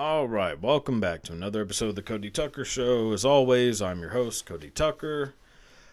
All 0.00 0.26
right, 0.26 0.58
welcome 0.58 0.98
back 0.98 1.24
to 1.24 1.34
another 1.34 1.60
episode 1.60 1.90
of 1.90 1.94
the 1.94 2.00
Cody 2.00 2.30
Tucker 2.30 2.64
Show. 2.64 3.12
As 3.12 3.22
always, 3.22 3.82
I'm 3.82 4.00
your 4.00 4.12
host, 4.12 4.46
Cody 4.46 4.70
Tucker. 4.70 5.34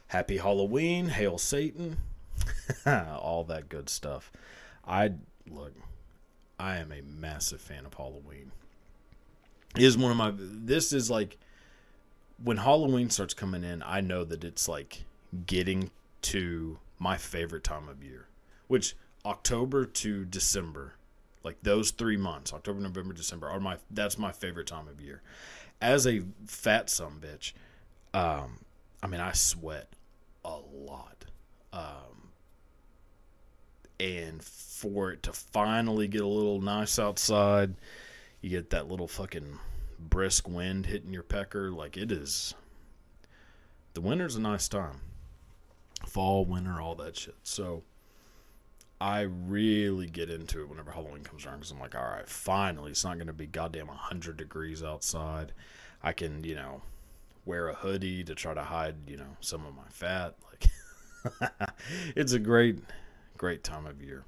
Happy 0.08 0.38
Halloween, 0.38 1.10
hail 1.10 1.38
Satan, 1.38 1.98
all 2.86 3.44
that 3.50 3.68
good 3.68 3.90
stuff. 3.90 4.32
I 4.88 5.12
look, 5.52 5.74
I 6.58 6.78
am 6.78 6.94
a 6.94 7.02
massive 7.02 7.60
fan 7.60 7.86
of 7.86 7.96
Halloween. 7.96 8.54
It 9.76 9.84
is 9.84 9.98
one 9.98 10.12
of 10.12 10.16
my. 10.16 10.32
This 10.38 10.94
is 10.94 11.10
like 11.10 11.38
when 12.42 12.56
Halloween 12.56 13.10
starts 13.10 13.34
coming 13.34 13.66
in. 13.66 13.84
I 13.84 14.00
know 14.00 14.24
that 14.24 14.46
it's 14.46 14.70
like 14.70 15.04
getting 15.46 15.92
to 16.22 16.80
my 16.98 17.18
favorite 17.18 17.66
time 17.66 17.90
of 17.90 18.02
year, 18.02 18.30
which 18.68 18.96
October 19.26 19.84
to 19.84 20.24
December 20.24 20.94
like 21.44 21.58
those 21.64 21.92
three 21.92 22.18
months, 22.18 22.54
October, 22.54 22.80
November, 22.80 23.14
December, 23.14 23.48
are 23.48 23.60
my 23.60 23.78
that's 23.92 24.18
my 24.18 24.32
favorite 24.32 24.68
time 24.68 24.88
of 24.88 25.02
year. 25.02 25.22
As 25.82 26.08
a 26.08 26.24
fat 26.46 26.90
some 26.90 27.22
bitch, 27.22 27.54
um, 28.14 28.60
I 29.02 29.08
mean 29.08 29.22
I 29.22 29.32
sweat 29.34 29.90
a 30.44 30.58
lot. 30.74 31.26
Um, 31.74 32.32
and 34.00 34.44
for 34.44 35.12
it 35.12 35.24
to 35.24 35.34
finally 35.34 36.08
get 36.08 36.22
a 36.22 36.28
little 36.28 36.62
nice 36.62 37.00
outside, 37.00 37.76
you 38.42 38.50
get 38.50 38.70
that 38.72 38.88
little 38.88 39.08
fucking 39.08 39.60
brisk 40.00 40.48
wind 40.48 40.86
hitting 40.86 41.14
your 41.14 41.24
pecker. 41.24 41.72
Like 41.72 41.98
it 41.98 42.12
is. 42.12 42.54
The 43.94 44.02
winter's 44.02 44.36
a 44.36 44.42
nice 44.42 44.68
time. 44.68 45.02
Fall, 46.06 46.46
winter, 46.46 46.80
all 46.80 46.96
that 46.96 47.18
shit. 47.18 47.36
So 47.44 47.84
I 49.00 49.22
really 49.22 50.08
get 50.08 50.30
into 50.30 50.62
it 50.62 50.70
whenever 50.70 50.92
Halloween 50.92 51.24
comes 51.24 51.46
around 51.46 51.58
because 51.58 51.72
I'm 51.72 51.80
like, 51.80 51.96
all 51.96 52.02
right, 52.02 52.28
finally, 52.28 52.92
it's 52.92 53.04
not 53.04 53.18
going 53.18 53.28
to 53.28 53.34
be 53.34 53.46
goddamn 53.46 53.88
100 53.88 54.38
degrees 54.38 54.84
outside. 54.84 55.54
I 56.02 56.14
can, 56.14 56.44
you 56.44 56.56
know, 56.56 56.82
wear 57.46 57.68
a 57.70 57.76
hoodie 57.76 58.24
to 58.24 58.34
try 58.34 58.54
to 58.54 58.64
hide, 58.64 58.96
you 59.08 59.18
know, 59.18 59.38
some 59.40 59.66
of 59.66 59.76
my 59.76 59.88
fat. 59.90 60.36
Like, 61.42 61.70
it's 62.16 62.32
a 62.32 62.40
great, 62.40 62.80
great 63.38 63.62
time 63.62 63.86
of 63.86 64.02
year. 64.02 64.24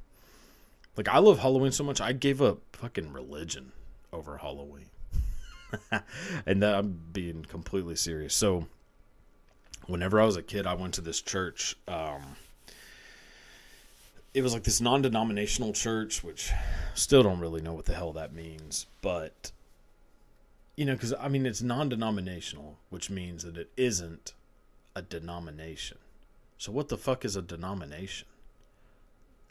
Like, 0.97 1.07
I 1.07 1.19
love 1.19 1.39
Halloween 1.39 1.71
so 1.71 1.83
much, 1.83 2.01
I 2.01 2.11
gave 2.11 2.41
up 2.41 2.59
fucking 2.73 3.13
religion 3.13 3.71
over 4.11 4.37
Halloween. 4.37 4.87
and 6.45 6.61
that, 6.61 6.75
I'm 6.75 6.99
being 7.13 7.45
completely 7.45 7.95
serious. 7.95 8.33
So, 8.33 8.67
whenever 9.85 10.19
I 10.19 10.25
was 10.25 10.35
a 10.35 10.43
kid, 10.43 10.67
I 10.67 10.73
went 10.73 10.95
to 10.95 11.01
this 11.01 11.21
church. 11.21 11.75
Um, 11.87 12.35
it 14.39 14.43
was 14.43 14.53
like 14.53 14.63
this 14.63 14.79
non-denominational 14.79 15.73
church, 15.73 16.23
which 16.23 16.51
still 16.93 17.23
don't 17.23 17.41
really 17.41 17.61
know 17.61 17.73
what 17.73 17.85
the 17.85 17.93
hell 17.93 18.13
that 18.13 18.33
means, 18.33 18.87
but 19.01 19.51
you 20.77 20.85
know, 20.85 20.93
because 20.93 21.13
I 21.13 21.27
mean, 21.27 21.45
it's 21.45 21.61
non-denominational, 21.61 22.77
which 22.89 23.09
means 23.09 23.43
that 23.43 23.57
it 23.57 23.69
isn't 23.75 24.33
a 24.95 25.01
denomination. 25.01 25.97
So 26.57 26.71
what 26.71 26.87
the 26.87 26.97
fuck 26.97 27.25
is 27.25 27.35
a 27.35 27.41
denomination? 27.41 28.29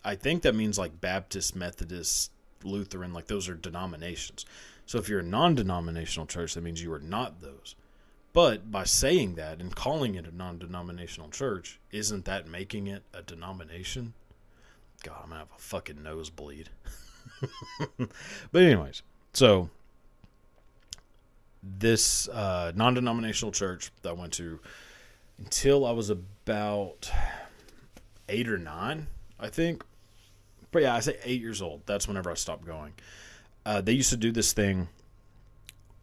I 0.03 0.15
think 0.15 0.41
that 0.43 0.55
means 0.55 0.79
like 0.79 1.03
Baptist, 1.03 1.55
Methodist, 1.55 2.31
Lutheran, 2.65 3.13
like 3.13 3.27
those 3.27 3.47
are 3.47 3.55
denominations. 3.55 4.47
So 4.87 4.97
if 4.97 5.07
you're 5.11 5.21
a 5.21 5.23
non-denominational 5.23 6.27
church, 6.27 6.55
that 6.55 6.65
means 6.65 6.83
you 6.83 6.95
are 6.95 6.99
not 6.99 7.43
those. 7.43 7.77
But 8.33 8.71
by 8.71 8.85
saying 8.85 9.35
that 9.35 9.61
and 9.61 9.77
calling 9.77 10.15
it 10.15 10.27
a 10.27 10.35
non-denominational 10.35 11.29
church, 11.29 11.79
isn't 11.91 12.25
that 12.25 12.49
making 12.49 12.87
it 12.87 13.03
a 13.13 13.21
denomination? 13.21 14.15
God, 15.03 15.17
I'm 15.23 15.29
gonna 15.29 15.41
have 15.41 15.49
a 15.57 15.61
fucking 15.61 16.03
nosebleed. 16.03 16.71
but 17.99 18.63
anyways, 18.63 19.03
so 19.33 19.71
this 21.63 22.29
uh, 22.29 22.73
non-denominational 22.75 23.53
church 23.53 23.91
that 24.03 24.11
I 24.11 24.13
went 24.13 24.33
to 24.35 24.59
until 25.39 25.87
I 25.87 25.93
was 25.93 26.11
about 26.11 27.11
eight 28.29 28.49
or 28.49 28.59
nine, 28.59 29.07
I 29.39 29.49
think. 29.49 29.85
But 30.71 30.83
yeah, 30.83 30.95
I 30.95 31.01
say 31.01 31.17
eight 31.25 31.41
years 31.41 31.63
old. 31.63 31.83
That's 31.87 32.09
whenever 32.09 32.31
I 32.31 32.35
stopped 32.35 32.67
going. 32.67 32.95
Uh, 33.65 33.81
they 33.81 33.93
used 33.93 34.11
to 34.11 34.17
do 34.17 34.33
this 34.33 34.53
thing, 34.53 34.89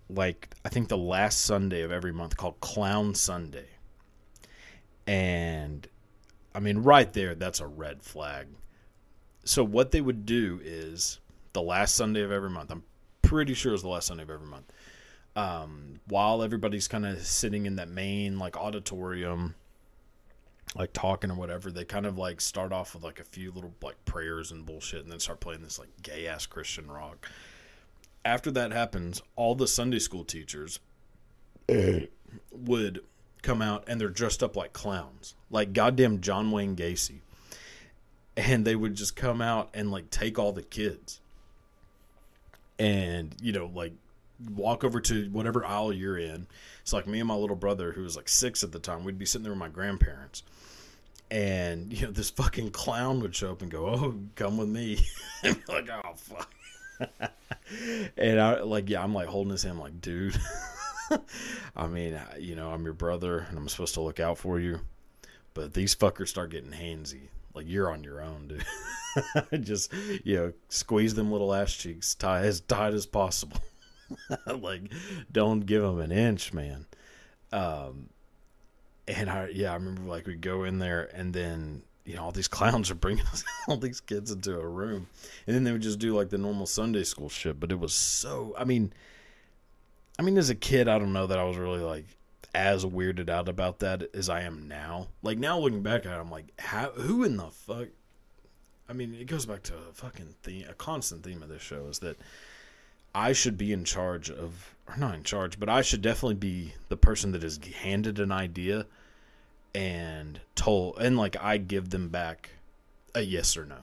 like 0.10 0.50
I 0.64 0.70
think 0.70 0.88
the 0.88 0.98
last 0.98 1.42
Sunday 1.42 1.82
of 1.82 1.92
every 1.92 2.14
month, 2.14 2.38
called 2.38 2.60
Clown 2.62 3.14
Sunday. 3.14 3.68
And 5.08 5.88
I 6.54 6.60
mean, 6.60 6.80
right 6.80 7.12
there, 7.12 7.36
that's 7.36 7.60
a 7.60 7.68
red 7.68 8.02
flag 8.02 8.48
so 9.46 9.64
what 9.64 9.92
they 9.92 10.02
would 10.02 10.26
do 10.26 10.60
is 10.64 11.20
the 11.54 11.62
last 11.62 11.96
Sunday 11.96 12.22
of 12.22 12.32
every 12.32 12.50
month. 12.50 12.72
I'm 12.72 12.84
pretty 13.22 13.54
sure 13.54 13.74
it's 13.74 13.84
the 13.84 13.90
last 13.90 14.08
Sunday 14.08 14.24
of 14.24 14.30
every 14.32 14.48
month. 14.48 14.72
Um, 15.36 16.00
while 16.08 16.42
everybody's 16.42 16.88
kind 16.88 17.06
of 17.06 17.22
sitting 17.26 17.66
in 17.66 17.76
that 17.76 17.88
main 17.88 18.40
like 18.40 18.58
auditorium, 18.58 19.54
like 20.76 20.94
talking 20.94 21.30
or 21.30 21.36
whatever, 21.36 21.72
they 21.72 21.86
kind 21.86 22.08
of 22.08 22.18
like 22.18 22.42
start 22.42 22.74
off 22.74 22.96
with 22.96 23.04
like 23.04 23.20
a 23.20 23.24
few 23.24 23.52
little 23.52 23.74
like 23.84 24.04
prayers 24.06 24.52
and 24.52 24.66
bullshit, 24.66 25.04
and 25.04 25.12
then 25.12 25.20
start 25.20 25.40
playing 25.40 25.62
this 25.62 25.78
like 25.78 25.90
gay 26.02 26.28
ass 26.28 26.46
Christian 26.48 26.90
rock. 26.90 27.30
After 28.24 28.50
that 28.52 28.72
happens, 28.72 29.22
all 29.36 29.54
the 29.54 29.68
Sunday 29.68 30.00
school 30.00 30.24
teachers 30.24 30.80
would 32.52 33.02
come 33.44 33.62
out 33.62 33.84
and 33.88 34.02
they're 34.02 34.10
dressed 34.10 34.42
up 34.42 34.56
like 34.56 34.74
clowns, 34.74 35.36
like 35.52 35.74
goddamn 35.74 36.22
John 36.22 36.50
Wayne 36.50 36.76
Gacy 36.76 37.20
and 38.38 38.66
they 38.66 38.76
would 38.76 38.96
just 38.96 39.16
come 39.16 39.42
out 39.42 39.70
and 39.74 39.92
like 39.92 40.10
take 40.10 40.38
all 40.38 40.52
the 40.52 40.62
kids. 40.62 41.20
And 42.78 43.34
you 43.42 43.54
know 43.54 43.72
like 43.74 43.94
walk 44.54 44.84
over 44.84 45.00
to 45.00 45.30
whatever 45.30 45.66
aisle 45.66 45.94
you're 45.94 46.18
in. 46.18 46.48
It's 46.82 46.94
like 46.94 47.08
me 47.08 47.20
and 47.20 47.28
my 47.28 47.36
little 47.36 47.56
brother 47.56 47.94
who 47.94 48.04
was 48.04 48.16
like 48.16 48.28
six 48.28 48.64
at 48.64 48.72
the 48.72 48.80
time 48.80 49.04
we'd 49.04 49.18
be 49.18 49.26
sitting 49.26 49.44
there 49.44 49.54
with 49.54 49.60
my 49.60 49.70
grandparents. 49.70 50.44
And 51.32 51.92
you 51.92 52.06
know 52.06 52.12
this 52.12 52.30
fucking 52.30 52.72
clown 52.72 53.22
would 53.22 53.36
show 53.36 53.52
up 53.52 53.62
and 53.62 53.72
go 53.72 53.88
oh 53.88 54.16
come 54.36 54.58
with 54.58 54.70
me. 54.70 55.00
And 55.44 55.64
be 55.66 55.74
like 55.74 55.90
oh 55.90 56.14
fuck. 56.16 56.54
And 58.18 58.40
i 58.40 58.62
like 58.62 58.90
yeah 58.90 59.04
i'm 59.04 59.14
like 59.14 59.28
holding 59.28 59.52
his 59.52 59.64
hand 59.64 59.80
like 59.80 60.00
dude 60.00 60.40
i 61.76 61.88
mean 61.88 62.20
you 62.40 62.56
know 62.56 62.70
i'm 62.70 62.84
your 62.84 62.94
brother 62.94 63.40
and 63.50 63.58
i'm 63.58 63.68
supposed 63.68 63.96
to 63.96 64.02
look 64.02 64.20
out 64.20 64.38
for 64.38 64.60
you. 64.60 64.82
But 65.54 65.74
these 65.74 65.96
fuckers 65.96 66.28
start 66.28 66.52
getting 66.52 66.72
handsy 66.72 67.30
like 67.56 67.68
you're 67.68 67.90
on 67.90 68.04
your 68.04 68.22
own, 68.22 68.48
dude. 68.48 69.64
Just 69.66 69.94
you 70.24 70.36
know, 70.36 70.54
squeeze 70.70 71.16
them 71.16 71.32
little 71.32 71.54
ass 71.54 71.74
cheeks 71.74 72.16
tie 72.16 72.42
as 72.42 72.60
tight 72.62 72.94
as 72.94 73.06
possible. 73.06 73.60
like, 74.48 74.92
don't 75.32 75.62
give 75.62 75.82
them 75.82 76.00
an 76.00 76.12
inch, 76.12 76.54
man. 76.54 76.86
Um, 77.52 78.10
and 79.08 79.30
I 79.30 79.50
yeah, 79.54 79.72
I 79.72 79.76
remember 79.76 80.02
like 80.04 80.28
we 80.28 80.36
go 80.36 80.64
in 80.64 80.80
there 80.80 81.10
and 81.14 81.34
then 81.34 81.84
you 82.06 82.16
know 82.16 82.24
all 82.24 82.32
these 82.32 82.48
clowns 82.48 82.92
are 82.92 82.96
bringing 82.96 83.26
all 83.68 83.78
these 83.78 84.02
kids 84.02 84.32
into 84.32 84.60
a 84.60 84.68
room, 84.68 85.08
and 85.48 85.56
then 85.56 85.64
they 85.64 85.72
would 85.72 85.82
just 85.82 86.00
do 86.00 86.16
like 86.16 86.30
the 86.30 86.38
normal 86.38 86.66
Sunday 86.66 87.04
school 87.04 87.30
shit. 87.30 87.60
But 87.60 87.72
it 87.72 87.80
was 87.80 87.94
so 87.94 88.54
I 88.58 88.66
mean, 88.66 88.92
I 90.20 90.24
mean 90.24 90.38
as 90.38 90.50
a 90.50 90.56
kid, 90.56 90.88
I 90.88 91.00
don't 91.00 91.14
know 91.14 91.28
that 91.28 91.40
I 91.40 91.44
was 91.44 91.58
really 91.58 91.82
like 91.82 92.06
as 92.56 92.86
weirded 92.86 93.30
out 93.30 93.50
about 93.50 93.80
that 93.80 94.16
as 94.16 94.30
I 94.30 94.42
am 94.44 94.70
now. 94.70 95.10
Like 95.22 95.38
now 95.38 95.60
looking 95.60 95.84
back 95.84 96.06
at 96.06 96.14
it, 96.14 96.22
I'm 96.22 96.32
like, 96.32 96.54
how, 96.58 96.92
who 96.92 97.26
in 97.26 97.36
the 97.36 97.52
fuck? 97.52 97.90
I 98.88 98.94
mean, 98.94 99.14
it 99.14 99.28
goes 99.28 99.46
back 99.46 99.62
to 99.64 99.74
a 99.74 99.94
fucking 99.94 100.36
theme, 100.42 100.66
a 100.70 100.74
constant 100.74 101.24
theme 101.24 101.44
of 101.44 101.50
this 101.50 101.62
show 101.62 101.88
is 101.88 102.00
that 102.00 102.18
I 103.14 103.34
should 103.34 103.58
be 103.58 103.74
in 103.74 103.84
charge 103.84 104.30
of, 104.30 104.74
or 104.88 104.96
not 104.96 105.16
in 105.16 105.24
charge, 105.24 105.60
but 105.60 105.68
I 105.68 105.82
should 105.82 106.02
definitely 106.02 106.36
be 106.36 106.74
the 106.88 106.96
person 106.96 107.34
that 107.34 107.44
is 107.44 107.60
handed 107.82 108.20
an 108.20 108.32
idea 108.32 108.86
and 109.74 110.40
told, 110.56 110.98
and 111.00 111.18
like 111.18 111.36
I 111.42 111.58
give 111.58 111.90
them 111.90 112.08
back 112.08 112.52
a 113.14 113.22
yes 113.22 113.58
or 113.58 113.66
no. 113.66 113.80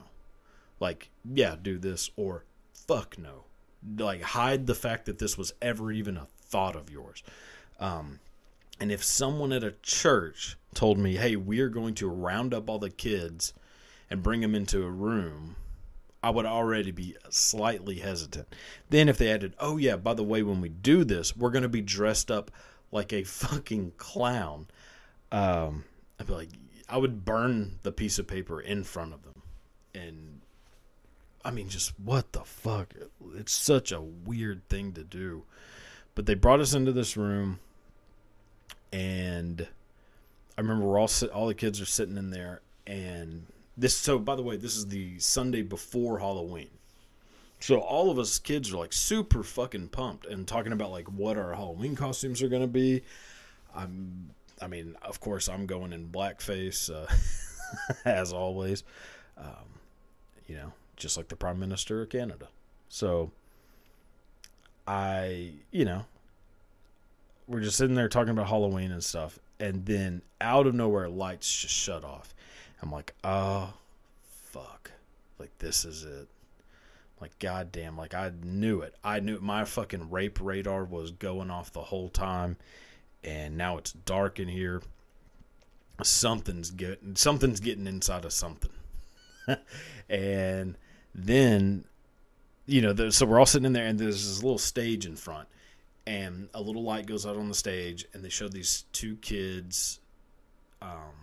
Like, 0.79 1.09
yeah, 1.31 1.55
do 1.61 1.77
this 1.77 2.09
or 2.15 2.43
fuck 2.73 3.19
no. 3.19 3.43
Like, 3.97 4.21
hide 4.21 4.65
the 4.65 4.75
fact 4.75 5.05
that 5.05 5.19
this 5.19 5.37
was 5.37 5.53
ever 5.61 5.91
even 5.91 6.17
a 6.17 6.25
thought 6.25 6.75
of 6.75 6.89
yours. 6.89 7.21
Um, 7.79 8.19
and 8.79 8.91
if 8.91 9.03
someone 9.03 9.51
at 9.51 9.63
a 9.63 9.75
church 9.81 10.57
told 10.73 10.97
me, 10.97 11.15
hey, 11.15 11.35
we're 11.35 11.69
going 11.69 11.95
to 11.95 12.09
round 12.09 12.53
up 12.53 12.69
all 12.69 12.79
the 12.79 12.89
kids 12.89 13.53
and 14.09 14.23
bring 14.23 14.41
them 14.41 14.55
into 14.55 14.83
a 14.83 14.89
room, 14.89 15.55
I 16.21 16.29
would 16.29 16.45
already 16.45 16.91
be 16.91 17.15
slightly 17.29 17.99
hesitant. 17.99 18.47
Then 18.89 19.09
if 19.09 19.17
they 19.17 19.31
added, 19.31 19.55
oh, 19.59 19.77
yeah, 19.77 19.97
by 19.97 20.13
the 20.13 20.23
way, 20.23 20.41
when 20.41 20.61
we 20.61 20.69
do 20.69 21.03
this, 21.03 21.35
we're 21.35 21.51
going 21.51 21.63
to 21.63 21.69
be 21.69 21.81
dressed 21.81 22.31
up 22.31 22.51
like 22.91 23.11
a 23.11 23.23
fucking 23.23 23.93
clown, 23.97 24.67
um, 25.31 25.83
I'd 26.19 26.27
be 26.27 26.33
like, 26.33 26.49
I 26.87 26.97
would 26.97 27.25
burn 27.25 27.79
the 27.83 27.91
piece 27.91 28.19
of 28.19 28.27
paper 28.27 28.61
in 28.61 28.83
front 28.83 29.13
of 29.13 29.23
them. 29.23 29.41
And 29.95 30.41
I 31.43 31.51
mean, 31.51 31.69
just 31.69 31.99
what 31.99 32.31
the 32.33 32.43
fuck? 32.43 32.93
It's 33.35 33.51
such 33.51 33.91
a 33.91 34.01
weird 34.01 34.67
thing 34.69 34.93
to 34.93 35.03
do. 35.03 35.43
But 36.15 36.25
they 36.25 36.35
brought 36.35 36.59
us 36.59 36.73
into 36.73 36.91
this 36.91 37.17
room 37.17 37.59
and 38.93 39.67
I 40.55 40.61
remember 40.61 40.85
we're 40.85 40.99
all 40.99 41.09
all 41.33 41.47
the 41.47 41.55
kids 41.55 41.81
are 41.81 41.85
sitting 41.85 42.15
in 42.15 42.29
there, 42.29 42.61
and 42.85 43.47
this. 43.75 43.97
So 43.97 44.19
by 44.19 44.35
the 44.35 44.43
way, 44.43 44.55
this 44.55 44.77
is 44.77 44.87
the 44.87 45.19
Sunday 45.19 45.63
before 45.63 46.19
Halloween. 46.19 46.69
So 47.59 47.79
all 47.79 48.11
of 48.11 48.19
us 48.19 48.39
kids 48.39 48.71
are 48.71 48.77
like 48.77 48.93
super 48.93 49.41
fucking 49.41 49.89
pumped 49.89 50.27
and 50.27 50.47
talking 50.47 50.73
about 50.73 50.91
like 50.91 51.07
what 51.07 51.37
our 51.37 51.55
Halloween 51.55 51.95
costumes 51.95 52.43
are 52.43 52.49
gonna 52.49 52.67
be. 52.67 53.01
I'm, 53.75 54.29
I 54.61 54.67
mean, 54.67 54.95
of 55.01 55.19
course, 55.19 55.49
I'm 55.49 55.65
going 55.65 55.91
in 55.93 56.09
blackface, 56.09 56.93
uh, 56.93 57.11
as 58.05 58.31
always. 58.31 58.83
Um, 59.37 59.79
you 60.45 60.55
know, 60.55 60.73
just 60.97 61.17
like 61.17 61.29
the 61.29 61.35
Prime 61.35 61.59
Minister 61.59 62.03
of 62.03 62.09
Canada. 62.09 62.47
So 62.89 63.31
I, 64.85 65.53
you 65.71 65.85
know, 65.85 66.05
we're 67.47 67.61
just 67.61 67.77
sitting 67.77 67.95
there 67.95 68.09
talking 68.09 68.31
about 68.31 68.47
Halloween 68.47 68.91
and 68.91 69.03
stuff, 69.03 69.39
and 69.59 69.85
then 69.85 70.21
out 70.41 70.67
of 70.67 70.75
nowhere, 70.75 71.09
lights 71.09 71.61
just 71.61 71.73
shut 71.73 72.03
off. 72.03 72.33
I'm 72.81 72.91
like, 72.91 73.13
oh, 73.23 73.73
fuck. 74.23 74.91
Like, 75.39 75.57
this 75.59 75.85
is 75.85 76.03
it. 76.03 76.27
Like, 77.21 77.37
goddamn, 77.39 77.97
like, 77.97 78.13
I 78.13 78.31
knew 78.43 78.81
it. 78.81 78.95
I 79.03 79.19
knew 79.19 79.35
it. 79.35 79.41
my 79.41 79.63
fucking 79.63 80.09
rape 80.09 80.39
radar 80.41 80.83
was 80.83 81.11
going 81.11 81.49
off 81.49 81.71
the 81.71 81.81
whole 81.81 82.09
time, 82.09 82.57
and 83.23 83.57
now 83.57 83.77
it's 83.77 83.93
dark 83.93 84.39
in 84.39 84.47
here. 84.47 84.81
Something's 86.01 86.71
getting, 86.71 87.15
something's 87.15 87.59
getting 87.59 87.87
inside 87.87 88.25
of 88.25 88.33
something. 88.33 88.71
and 90.09 90.77
then, 91.15 91.85
you 92.65 92.81
know, 92.81 93.09
so 93.09 93.25
we're 93.25 93.39
all 93.39 93.45
sitting 93.45 93.65
in 93.65 93.73
there, 93.73 93.85
and 93.85 93.99
there's 93.99 94.27
this 94.27 94.43
little 94.43 94.57
stage 94.57 95.05
in 95.05 95.15
front 95.15 95.47
and 96.05 96.49
a 96.53 96.61
little 96.61 96.83
light 96.83 97.05
goes 97.05 97.25
out 97.25 97.37
on 97.37 97.47
the 97.47 97.55
stage 97.55 98.05
and 98.13 98.23
they 98.23 98.29
show 98.29 98.47
these 98.47 98.85
two 98.93 99.15
kids 99.17 99.99
um, 100.81 101.13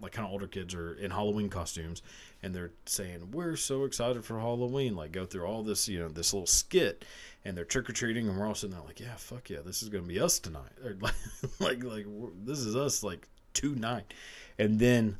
like 0.00 0.12
kind 0.12 0.26
of 0.26 0.32
older 0.32 0.46
kids 0.46 0.74
are 0.74 0.94
in 0.94 1.10
halloween 1.10 1.48
costumes 1.48 2.02
and 2.42 2.54
they're 2.54 2.70
saying 2.86 3.30
we're 3.32 3.56
so 3.56 3.84
excited 3.84 4.24
for 4.24 4.38
halloween 4.38 4.94
like 4.94 5.12
go 5.12 5.24
through 5.24 5.44
all 5.44 5.62
this 5.62 5.88
you 5.88 5.98
know 5.98 6.08
this 6.08 6.32
little 6.32 6.46
skit 6.46 7.04
and 7.44 7.56
they're 7.56 7.64
trick-or-treating 7.64 8.28
and 8.28 8.38
we're 8.38 8.46
all 8.46 8.54
sitting 8.54 8.76
there 8.76 8.84
like 8.86 9.00
yeah 9.00 9.14
fuck 9.16 9.50
yeah 9.50 9.58
this 9.64 9.82
is 9.82 9.88
gonna 9.88 10.04
be 10.04 10.20
us 10.20 10.38
tonight 10.38 10.70
or 10.84 10.96
like 11.00 11.14
like, 11.58 11.84
like 11.84 12.06
this 12.44 12.58
is 12.58 12.76
us 12.76 13.02
like 13.02 13.28
tonight. 13.54 14.12
And 14.58 14.78
then 14.78 15.18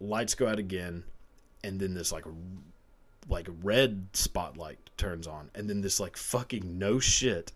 lights 0.00 0.34
go 0.34 0.46
out 0.46 0.58
again 0.58 1.04
and 1.64 1.80
then 1.80 1.94
this 1.94 2.12
like 2.12 2.24
like 3.28 3.48
red 3.62 4.08
spotlight 4.12 4.78
turns 4.96 5.26
on 5.26 5.50
and 5.54 5.68
then 5.68 5.80
this 5.80 5.98
like 5.98 6.16
fucking 6.16 6.78
no 6.78 6.98
shit 7.00 7.52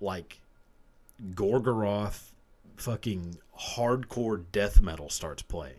like 0.00 0.40
Gorgoroth 1.34 2.30
fucking 2.76 3.38
hardcore 3.58 4.44
death 4.52 4.80
metal 4.80 5.10
starts 5.10 5.42
playing. 5.42 5.74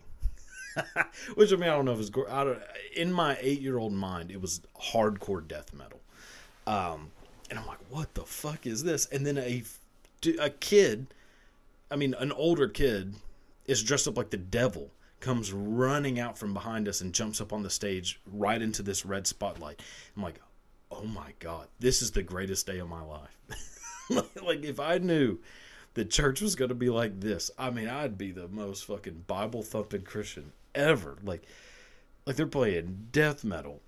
Which 1.34 1.52
I 1.52 1.56
mean, 1.56 1.68
I 1.68 1.74
don't 1.74 1.84
know 1.84 1.92
if 1.92 2.00
it's 2.00 2.10
I 2.30 2.44
don't, 2.44 2.58
in 2.96 3.12
my 3.12 3.36
eight 3.40 3.60
year 3.60 3.78
old 3.78 3.92
mind, 3.92 4.30
it 4.30 4.40
was 4.40 4.60
hardcore 4.80 5.46
death 5.46 5.72
metal. 5.74 6.00
Um, 6.66 7.10
and 7.50 7.58
I'm 7.58 7.66
like, 7.66 7.80
what 7.90 8.14
the 8.14 8.24
fuck 8.24 8.66
is 8.66 8.84
this? 8.84 9.06
And 9.06 9.26
then 9.26 9.36
a 9.38 9.62
a 10.40 10.50
kid, 10.50 11.08
I 11.90 11.96
mean, 11.96 12.14
an 12.14 12.32
older 12.32 12.68
kid, 12.68 13.14
is 13.66 13.82
dressed 13.82 14.08
up 14.08 14.16
like 14.16 14.30
the 14.30 14.36
devil, 14.36 14.90
comes 15.20 15.52
running 15.52 16.18
out 16.18 16.38
from 16.38 16.54
behind 16.54 16.88
us 16.88 17.00
and 17.00 17.12
jumps 17.12 17.40
up 17.40 17.52
on 17.52 17.62
the 17.62 17.70
stage 17.70 18.20
right 18.32 18.62
into 18.62 18.82
this 18.82 19.04
red 19.04 19.26
spotlight. 19.26 19.80
I'm 20.16 20.22
like, 20.22 20.40
oh 20.90 21.04
my 21.04 21.32
god, 21.40 21.68
this 21.80 22.02
is 22.02 22.12
the 22.12 22.22
greatest 22.22 22.66
day 22.66 22.78
of 22.78 22.88
my 22.88 23.02
life. 23.02 23.36
like 24.42 24.64
if 24.64 24.80
I 24.80 24.98
knew 24.98 25.38
the 25.94 26.04
church 26.04 26.40
was 26.40 26.54
going 26.54 26.70
to 26.70 26.74
be 26.74 26.90
like 26.90 27.20
this, 27.20 27.50
I 27.58 27.70
mean, 27.70 27.88
I'd 27.88 28.18
be 28.18 28.30
the 28.30 28.48
most 28.48 28.84
fucking 28.86 29.24
Bible 29.26 29.62
thumping 29.62 30.02
Christian 30.02 30.52
ever. 30.74 31.18
Like, 31.22 31.42
like 32.26 32.36
they're 32.36 32.46
playing 32.46 33.08
death 33.12 33.44
metal. 33.44 33.80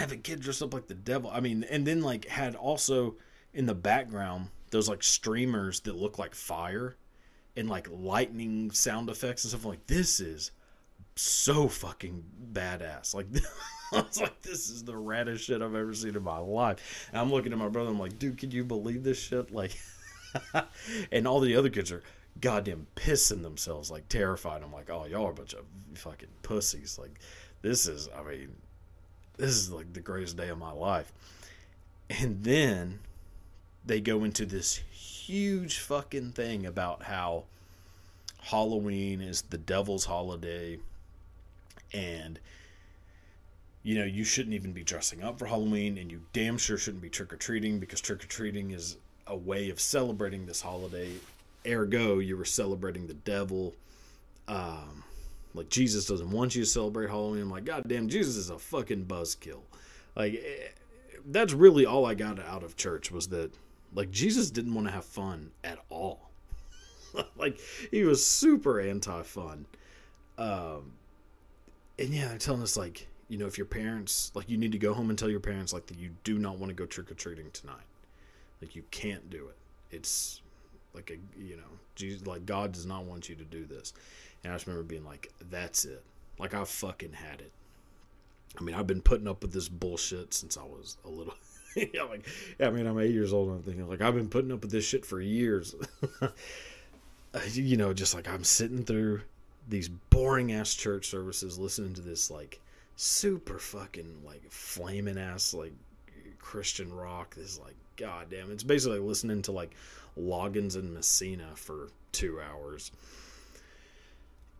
Have 0.00 0.12
a 0.12 0.16
kid 0.16 0.40
dressed 0.40 0.62
up 0.62 0.74
like 0.74 0.88
the 0.88 0.94
devil. 0.94 1.30
I 1.32 1.40
mean, 1.40 1.64
and 1.64 1.86
then 1.86 2.02
like 2.02 2.26
had 2.26 2.54
also 2.54 3.16
in 3.52 3.66
the 3.66 3.74
background 3.74 4.48
those 4.70 4.88
like 4.88 5.04
streamers 5.04 5.80
that 5.80 5.94
look 5.94 6.18
like 6.18 6.34
fire 6.34 6.96
and 7.56 7.68
like 7.68 7.88
lightning 7.90 8.72
sound 8.72 9.08
effects 9.08 9.44
and 9.44 9.50
stuff. 9.50 9.64
like 9.64 9.86
this 9.86 10.18
is 10.18 10.50
so 11.16 11.68
fucking 11.68 12.24
badass. 12.52 13.14
Like 13.14 13.26
I 13.98 14.00
was 14.02 14.20
like, 14.20 14.42
this 14.42 14.70
is 14.70 14.84
the 14.84 14.92
raddest 14.92 15.40
shit 15.40 15.62
I've 15.62 15.74
ever 15.74 15.94
seen 15.94 16.16
in 16.16 16.22
my 16.22 16.38
life. 16.38 17.08
And 17.12 17.20
I'm 17.20 17.30
looking 17.30 17.52
at 17.52 17.58
my 17.58 17.68
brother. 17.68 17.90
I'm 17.90 17.98
like, 17.98 18.18
dude, 18.18 18.38
can 18.38 18.50
you 18.50 18.64
believe 18.64 19.04
this 19.04 19.18
shit? 19.18 19.52
Like, 19.52 19.78
and 21.12 21.26
all 21.26 21.40
the 21.40 21.56
other 21.56 21.70
kids 21.70 21.92
are 21.92 22.02
goddamn 22.40 22.86
pissing 22.96 23.42
themselves, 23.42 23.90
like 23.90 24.08
terrified. 24.08 24.62
I'm 24.62 24.72
like, 24.72 24.90
oh, 24.90 25.06
y'all 25.06 25.26
are 25.26 25.30
a 25.30 25.34
bunch 25.34 25.54
of 25.54 25.64
fucking 25.94 26.28
pussies. 26.42 26.98
Like, 26.98 27.20
this 27.62 27.86
is, 27.86 28.08
I 28.16 28.22
mean, 28.22 28.54
this 29.36 29.50
is 29.50 29.70
like 29.70 29.92
the 29.92 30.00
greatest 30.00 30.36
day 30.36 30.48
of 30.48 30.58
my 30.58 30.72
life. 30.72 31.12
And 32.10 32.42
then 32.42 33.00
they 33.84 34.00
go 34.00 34.24
into 34.24 34.46
this 34.46 34.76
huge 34.90 35.78
fucking 35.78 36.32
thing 36.32 36.66
about 36.66 37.04
how 37.04 37.44
Halloween 38.40 39.20
is 39.20 39.42
the 39.42 39.58
devil's 39.58 40.04
holiday 40.04 40.78
and 41.92 42.38
you 43.84 43.94
know, 43.96 44.04
you 44.04 44.24
shouldn't 44.24 44.54
even 44.54 44.72
be 44.72 44.82
dressing 44.82 45.22
up 45.22 45.38
for 45.38 45.46
Halloween, 45.46 45.98
and 45.98 46.10
you 46.10 46.22
damn 46.32 46.58
sure 46.58 46.78
shouldn't 46.78 47.02
be 47.02 47.10
trick 47.10 47.32
or 47.32 47.36
treating 47.36 47.78
because 47.78 48.00
trick 48.00 48.24
or 48.24 48.26
treating 48.26 48.72
is 48.72 48.96
a 49.26 49.36
way 49.36 49.70
of 49.70 49.78
celebrating 49.78 50.46
this 50.46 50.62
holiday. 50.62 51.10
Ergo, 51.66 52.18
you 52.18 52.36
were 52.36 52.46
celebrating 52.46 53.06
the 53.06 53.14
devil. 53.14 53.74
Um, 54.48 55.04
like 55.54 55.68
Jesus 55.68 56.06
doesn't 56.06 56.30
want 56.30 56.54
you 56.54 56.62
to 56.62 56.68
celebrate 56.68 57.08
Halloween. 57.08 57.42
I'm 57.42 57.50
like, 57.50 57.66
God 57.66 57.84
damn, 57.86 58.08
Jesus 58.08 58.36
is 58.36 58.50
a 58.50 58.58
fucking 58.58 59.04
buzzkill. 59.04 59.60
Like, 60.16 60.34
eh, 60.34 60.68
that's 61.26 61.52
really 61.52 61.84
all 61.84 62.06
I 62.06 62.14
got 62.14 62.40
out 62.40 62.62
of 62.62 62.76
church 62.76 63.10
was 63.10 63.28
that, 63.28 63.52
like, 63.94 64.10
Jesus 64.10 64.50
didn't 64.50 64.74
want 64.74 64.86
to 64.86 64.92
have 64.92 65.04
fun 65.04 65.50
at 65.62 65.78
all. 65.90 66.30
like, 67.36 67.60
he 67.90 68.04
was 68.04 68.24
super 68.24 68.80
anti 68.80 69.22
fun. 69.22 69.66
Um, 70.38 70.92
and 71.98 72.08
yeah, 72.08 72.28
they're 72.28 72.38
telling 72.38 72.62
us, 72.62 72.76
like, 72.76 73.06
you 73.34 73.40
know, 73.40 73.46
if 73.46 73.58
your 73.58 73.66
parents 73.66 74.30
like 74.36 74.48
you 74.48 74.56
need 74.56 74.70
to 74.70 74.78
go 74.78 74.94
home 74.94 75.10
and 75.10 75.18
tell 75.18 75.28
your 75.28 75.40
parents 75.40 75.72
like 75.72 75.86
that 75.86 75.98
you 75.98 76.10
do 76.22 76.38
not 76.38 76.56
want 76.56 76.70
to 76.70 76.74
go 76.74 76.86
trick 76.86 77.10
or 77.10 77.14
treating 77.14 77.50
tonight. 77.50 77.82
Like 78.62 78.76
you 78.76 78.84
can't 78.92 79.28
do 79.28 79.48
it. 79.48 79.56
It's 79.90 80.40
like 80.94 81.10
a 81.10 81.14
you 81.36 81.56
know, 81.56 81.62
Jesus 81.96 82.28
like 82.28 82.46
God 82.46 82.70
does 82.70 82.86
not 82.86 83.06
want 83.06 83.28
you 83.28 83.34
to 83.34 83.42
do 83.42 83.64
this. 83.64 83.92
And 84.44 84.52
I 84.52 84.54
just 84.54 84.68
remember 84.68 84.86
being 84.86 85.04
like, 85.04 85.32
That's 85.50 85.84
it. 85.84 86.04
Like 86.38 86.54
I 86.54 86.62
fucking 86.62 87.12
had 87.12 87.40
it. 87.40 87.50
I 88.56 88.62
mean, 88.62 88.76
I've 88.76 88.86
been 88.86 89.02
putting 89.02 89.26
up 89.26 89.42
with 89.42 89.52
this 89.52 89.68
bullshit 89.68 90.32
since 90.32 90.56
I 90.56 90.62
was 90.62 90.96
a 91.04 91.08
little 91.08 91.34
yeah, 91.76 92.04
like 92.04 92.28
I 92.60 92.70
mean, 92.70 92.86
I'm 92.86 93.00
eight 93.00 93.10
years 93.10 93.32
old 93.32 93.48
and 93.48 93.56
I'm 93.56 93.64
thinking 93.64 93.88
like 93.88 94.00
I've 94.00 94.14
been 94.14 94.28
putting 94.28 94.52
up 94.52 94.62
with 94.62 94.70
this 94.70 94.84
shit 94.84 95.04
for 95.04 95.20
years. 95.20 95.74
you 97.52 97.76
know, 97.76 97.92
just 97.92 98.14
like 98.14 98.28
I'm 98.28 98.44
sitting 98.44 98.84
through 98.84 99.22
these 99.68 99.88
boring 99.88 100.52
ass 100.52 100.72
church 100.72 101.08
services 101.08 101.58
listening 101.58 101.94
to 101.94 102.00
this 102.00 102.30
like 102.30 102.60
super 102.96 103.58
fucking 103.58 104.22
like 104.24 104.50
flaming 104.50 105.18
ass 105.18 105.54
like 105.54 105.72
Christian 106.38 106.92
rock. 106.92 107.34
This 107.34 107.52
is 107.52 107.58
like 107.58 107.76
goddamn. 107.96 108.50
It's 108.50 108.62
basically 108.62 108.98
listening 108.98 109.42
to 109.42 109.52
like 109.52 109.74
Loggins 110.18 110.76
and 110.76 110.92
Messina 110.92 111.50
for 111.54 111.88
two 112.12 112.40
hours. 112.40 112.92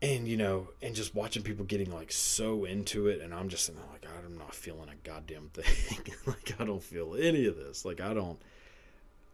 And 0.03 0.29
you 0.29 0.37
know, 0.37 0.69
and 0.83 0.95
just 0.95 1.15
watching 1.15 1.43
people 1.43 1.65
getting 1.65 1.93
like 1.93 2.13
so 2.13 2.65
into 2.65 3.09
it, 3.09 3.21
and 3.21 3.33
I'm 3.33 3.49
just 3.49 3.71
like 3.71 4.07
I'm 4.25 4.37
not 4.37 4.55
feeling 4.55 4.89
a 4.89 5.09
goddamn 5.09 5.51
thing. 5.55 6.15
like 6.27 6.55
I 6.59 6.65
don't 6.65 6.83
feel 6.83 7.15
any 7.15 7.47
of 7.47 7.57
this. 7.57 7.85
Like 7.85 8.01
I 8.01 8.13
don't, 8.13 8.39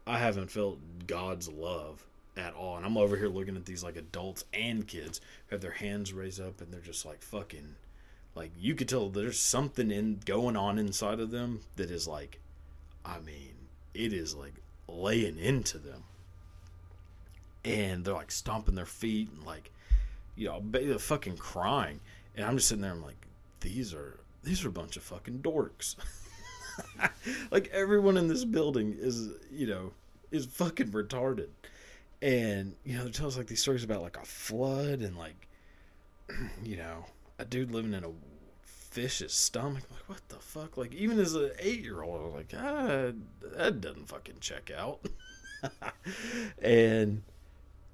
I 0.07 0.17
haven't 0.17 0.51
felt 0.51 0.77
God's 1.07 1.49
love 1.49 2.05
at 2.37 2.53
all. 2.53 2.77
And 2.77 2.85
I'm 2.85 2.97
over 2.97 3.17
here 3.17 3.27
looking 3.27 3.57
at 3.57 3.65
these 3.65 3.83
like 3.83 3.97
adults 3.97 4.45
and 4.53 4.87
kids 4.87 5.19
who 5.47 5.55
have 5.55 5.61
their 5.61 5.71
hands 5.71 6.13
raised 6.13 6.39
up, 6.39 6.61
and 6.61 6.71
they're 6.71 6.79
just 6.79 7.05
like 7.05 7.21
fucking 7.21 7.75
like 8.35 8.51
you 8.57 8.75
could 8.75 8.89
tell 8.89 9.09
there's 9.09 9.39
something 9.39 9.91
in 9.91 10.19
going 10.25 10.55
on 10.55 10.79
inside 10.79 11.19
of 11.19 11.31
them 11.31 11.61
that 11.75 11.91
is 11.91 12.07
like 12.07 12.39
i 13.05 13.19
mean 13.19 13.53
it 13.93 14.13
is 14.13 14.35
like 14.35 14.53
laying 14.87 15.37
into 15.37 15.77
them. 15.77 16.03
And 17.63 18.03
they're 18.03 18.13
like 18.13 18.31
stomping 18.31 18.75
their 18.75 18.85
feet 18.85 19.29
and 19.29 19.45
like 19.45 19.71
you 20.35 20.47
know 20.47 20.61
they're 20.71 20.97
fucking 20.97 21.37
crying. 21.37 21.99
And 22.35 22.45
i'm 22.45 22.57
just 22.57 22.69
sitting 22.69 22.81
there 22.81 22.91
i'm 22.91 23.03
like 23.03 23.27
these 23.59 23.93
are 23.93 24.19
these 24.43 24.65
are 24.65 24.69
a 24.69 24.71
bunch 24.71 24.97
of 24.97 25.03
fucking 25.03 25.39
dorks. 25.39 25.95
Like 27.51 27.67
everyone 27.67 28.17
in 28.17 28.27
this 28.27 28.45
building 28.45 28.95
is 28.97 29.29
you 29.51 29.67
know 29.67 29.91
is 30.31 30.45
fucking 30.45 30.87
retarded. 30.87 31.49
And 32.21 32.75
you 32.83 32.97
know 32.97 33.03
they 33.03 33.11
tell 33.11 33.27
us 33.27 33.37
like 33.37 33.47
these 33.47 33.61
stories 33.61 33.83
about 33.83 34.01
like 34.01 34.17
a 34.17 34.25
flood 34.25 35.01
and 35.01 35.15
like 35.17 35.47
you 36.63 36.77
know 36.77 37.05
a 37.41 37.45
dude 37.45 37.71
living 37.71 37.93
in 37.93 38.03
a 38.03 38.11
fish's 38.63 39.33
stomach. 39.33 39.83
like, 39.91 40.07
what 40.07 40.29
the 40.29 40.35
fuck? 40.35 40.77
Like, 40.77 40.93
even 40.93 41.19
as 41.19 41.33
an 41.33 41.51
eight 41.59 41.81
year 41.81 42.03
old, 42.03 42.21
I 42.21 42.23
was 42.23 42.33
like, 42.33 42.53
ah, 42.57 43.11
that 43.55 43.81
doesn't 43.81 44.07
fucking 44.07 44.37
check 44.39 44.71
out. 44.75 45.05
and 46.61 47.23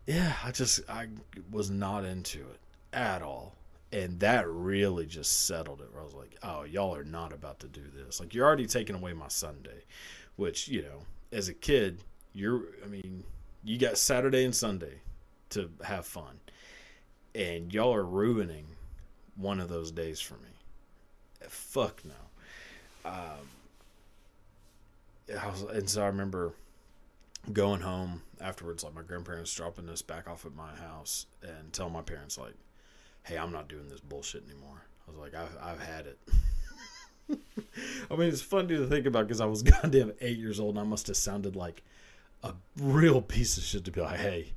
yeah, 0.05 0.33
I 0.43 0.51
just, 0.51 0.81
I 0.89 1.07
was 1.51 1.69
not 1.69 2.03
into 2.03 2.39
it 2.39 2.59
at 2.93 3.21
all. 3.21 3.55
And 3.93 4.19
that 4.19 4.49
really 4.49 5.05
just 5.05 5.45
settled 5.47 5.79
it. 5.79 5.91
Where 5.93 6.01
I 6.01 6.05
was 6.05 6.13
like, 6.13 6.37
oh, 6.43 6.63
y'all 6.63 6.93
are 6.93 7.05
not 7.05 7.31
about 7.31 7.59
to 7.59 7.67
do 7.67 7.83
this. 7.95 8.19
Like, 8.19 8.33
you're 8.33 8.45
already 8.45 8.67
taking 8.67 8.95
away 8.95 9.13
my 9.13 9.29
Sunday, 9.29 9.83
which, 10.35 10.67
you 10.67 10.81
know, 10.81 10.99
as 11.31 11.47
a 11.47 11.53
kid, 11.53 11.99
you're, 12.33 12.63
I 12.83 12.87
mean, 12.87 13.23
you 13.63 13.77
got 13.77 13.97
Saturday 13.97 14.43
and 14.43 14.53
Sunday 14.53 15.01
to 15.51 15.69
have 15.85 16.05
fun. 16.05 16.39
And 17.33 17.73
y'all 17.73 17.93
are 17.93 18.03
ruining 18.03 18.65
one 19.37 19.59
of 19.59 19.69
those 19.69 19.91
days 19.91 20.19
for 20.19 20.35
me. 20.35 20.49
Fuck 21.47 22.01
no. 22.03 23.09
Um, 23.09 23.47
I 25.39 25.47
was, 25.47 25.61
and 25.63 25.89
so 25.89 26.03
I 26.03 26.07
remember 26.07 26.53
going 27.53 27.81
home 27.81 28.21
afterwards, 28.41 28.83
like 28.83 28.95
my 28.95 29.01
grandparents 29.01 29.53
dropping 29.53 29.89
us 29.89 30.01
back 30.01 30.27
off 30.27 30.45
at 30.45 30.55
my 30.55 30.73
house 30.75 31.25
and 31.41 31.71
telling 31.71 31.93
my 31.93 32.01
parents, 32.01 32.37
like, 32.37 32.55
hey, 33.23 33.37
I'm 33.37 33.51
not 33.51 33.67
doing 33.67 33.89
this 33.89 33.99
bullshit 33.99 34.43
anymore. 34.49 34.83
I 35.07 35.11
was 35.11 35.19
like, 35.19 35.33
I've, 35.35 35.57
I've 35.61 35.79
had 35.79 36.07
it. 36.07 36.19
I 38.11 38.15
mean, 38.15 38.29
it's 38.29 38.41
funny 38.41 38.75
to 38.75 38.87
think 38.87 39.05
about 39.05 39.27
because 39.27 39.41
I 39.41 39.45
was 39.45 39.63
goddamn 39.63 40.13
eight 40.21 40.37
years 40.37 40.59
old 40.59 40.75
and 40.75 40.79
I 40.79 40.89
must 40.89 41.07
have 41.07 41.17
sounded 41.17 41.55
like 41.55 41.83
a 42.43 42.53
real 42.79 43.21
piece 43.21 43.57
of 43.57 43.63
shit 43.63 43.85
to 43.85 43.91
be 43.91 44.01
like, 44.01 44.19
hey, 44.19 44.53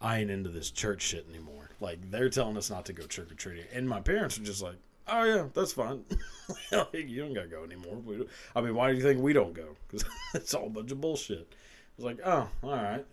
I 0.00 0.18
ain't 0.18 0.30
into 0.30 0.50
this 0.50 0.70
church 0.70 1.02
shit 1.02 1.26
anymore. 1.28 1.67
Like, 1.80 2.10
they're 2.10 2.28
telling 2.28 2.56
us 2.56 2.70
not 2.70 2.86
to 2.86 2.92
go 2.92 3.04
trick 3.06 3.30
or 3.30 3.34
treating. 3.34 3.64
And 3.72 3.88
my 3.88 4.00
parents 4.00 4.38
are 4.38 4.42
just 4.42 4.62
like, 4.62 4.76
oh, 5.06 5.24
yeah, 5.24 5.44
that's 5.54 5.72
fine. 5.72 6.04
you 6.92 7.20
don't 7.20 7.34
got 7.34 7.42
to 7.42 7.48
go 7.48 7.64
anymore. 7.64 8.26
I 8.54 8.60
mean, 8.60 8.74
why 8.74 8.90
do 8.90 8.96
you 8.96 9.02
think 9.02 9.20
we 9.20 9.32
don't 9.32 9.54
go? 9.54 9.76
Because 9.88 10.04
it's 10.34 10.54
all 10.54 10.66
a 10.66 10.70
bunch 10.70 10.92
of 10.92 11.00
bullshit. 11.00 11.48
I 11.50 11.54
was 11.96 12.04
like, 12.04 12.18
oh, 12.24 12.48
all 12.62 12.70
right. 12.70 13.04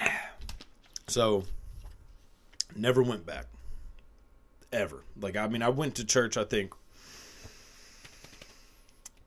So, 1.08 1.44
never 2.74 3.02
went 3.02 3.24
back. 3.24 3.46
Ever. 4.72 5.04
Like, 5.20 5.36
I 5.36 5.46
mean, 5.46 5.62
I 5.62 5.68
went 5.68 5.94
to 5.96 6.04
church, 6.04 6.36
I 6.36 6.42
think, 6.44 6.74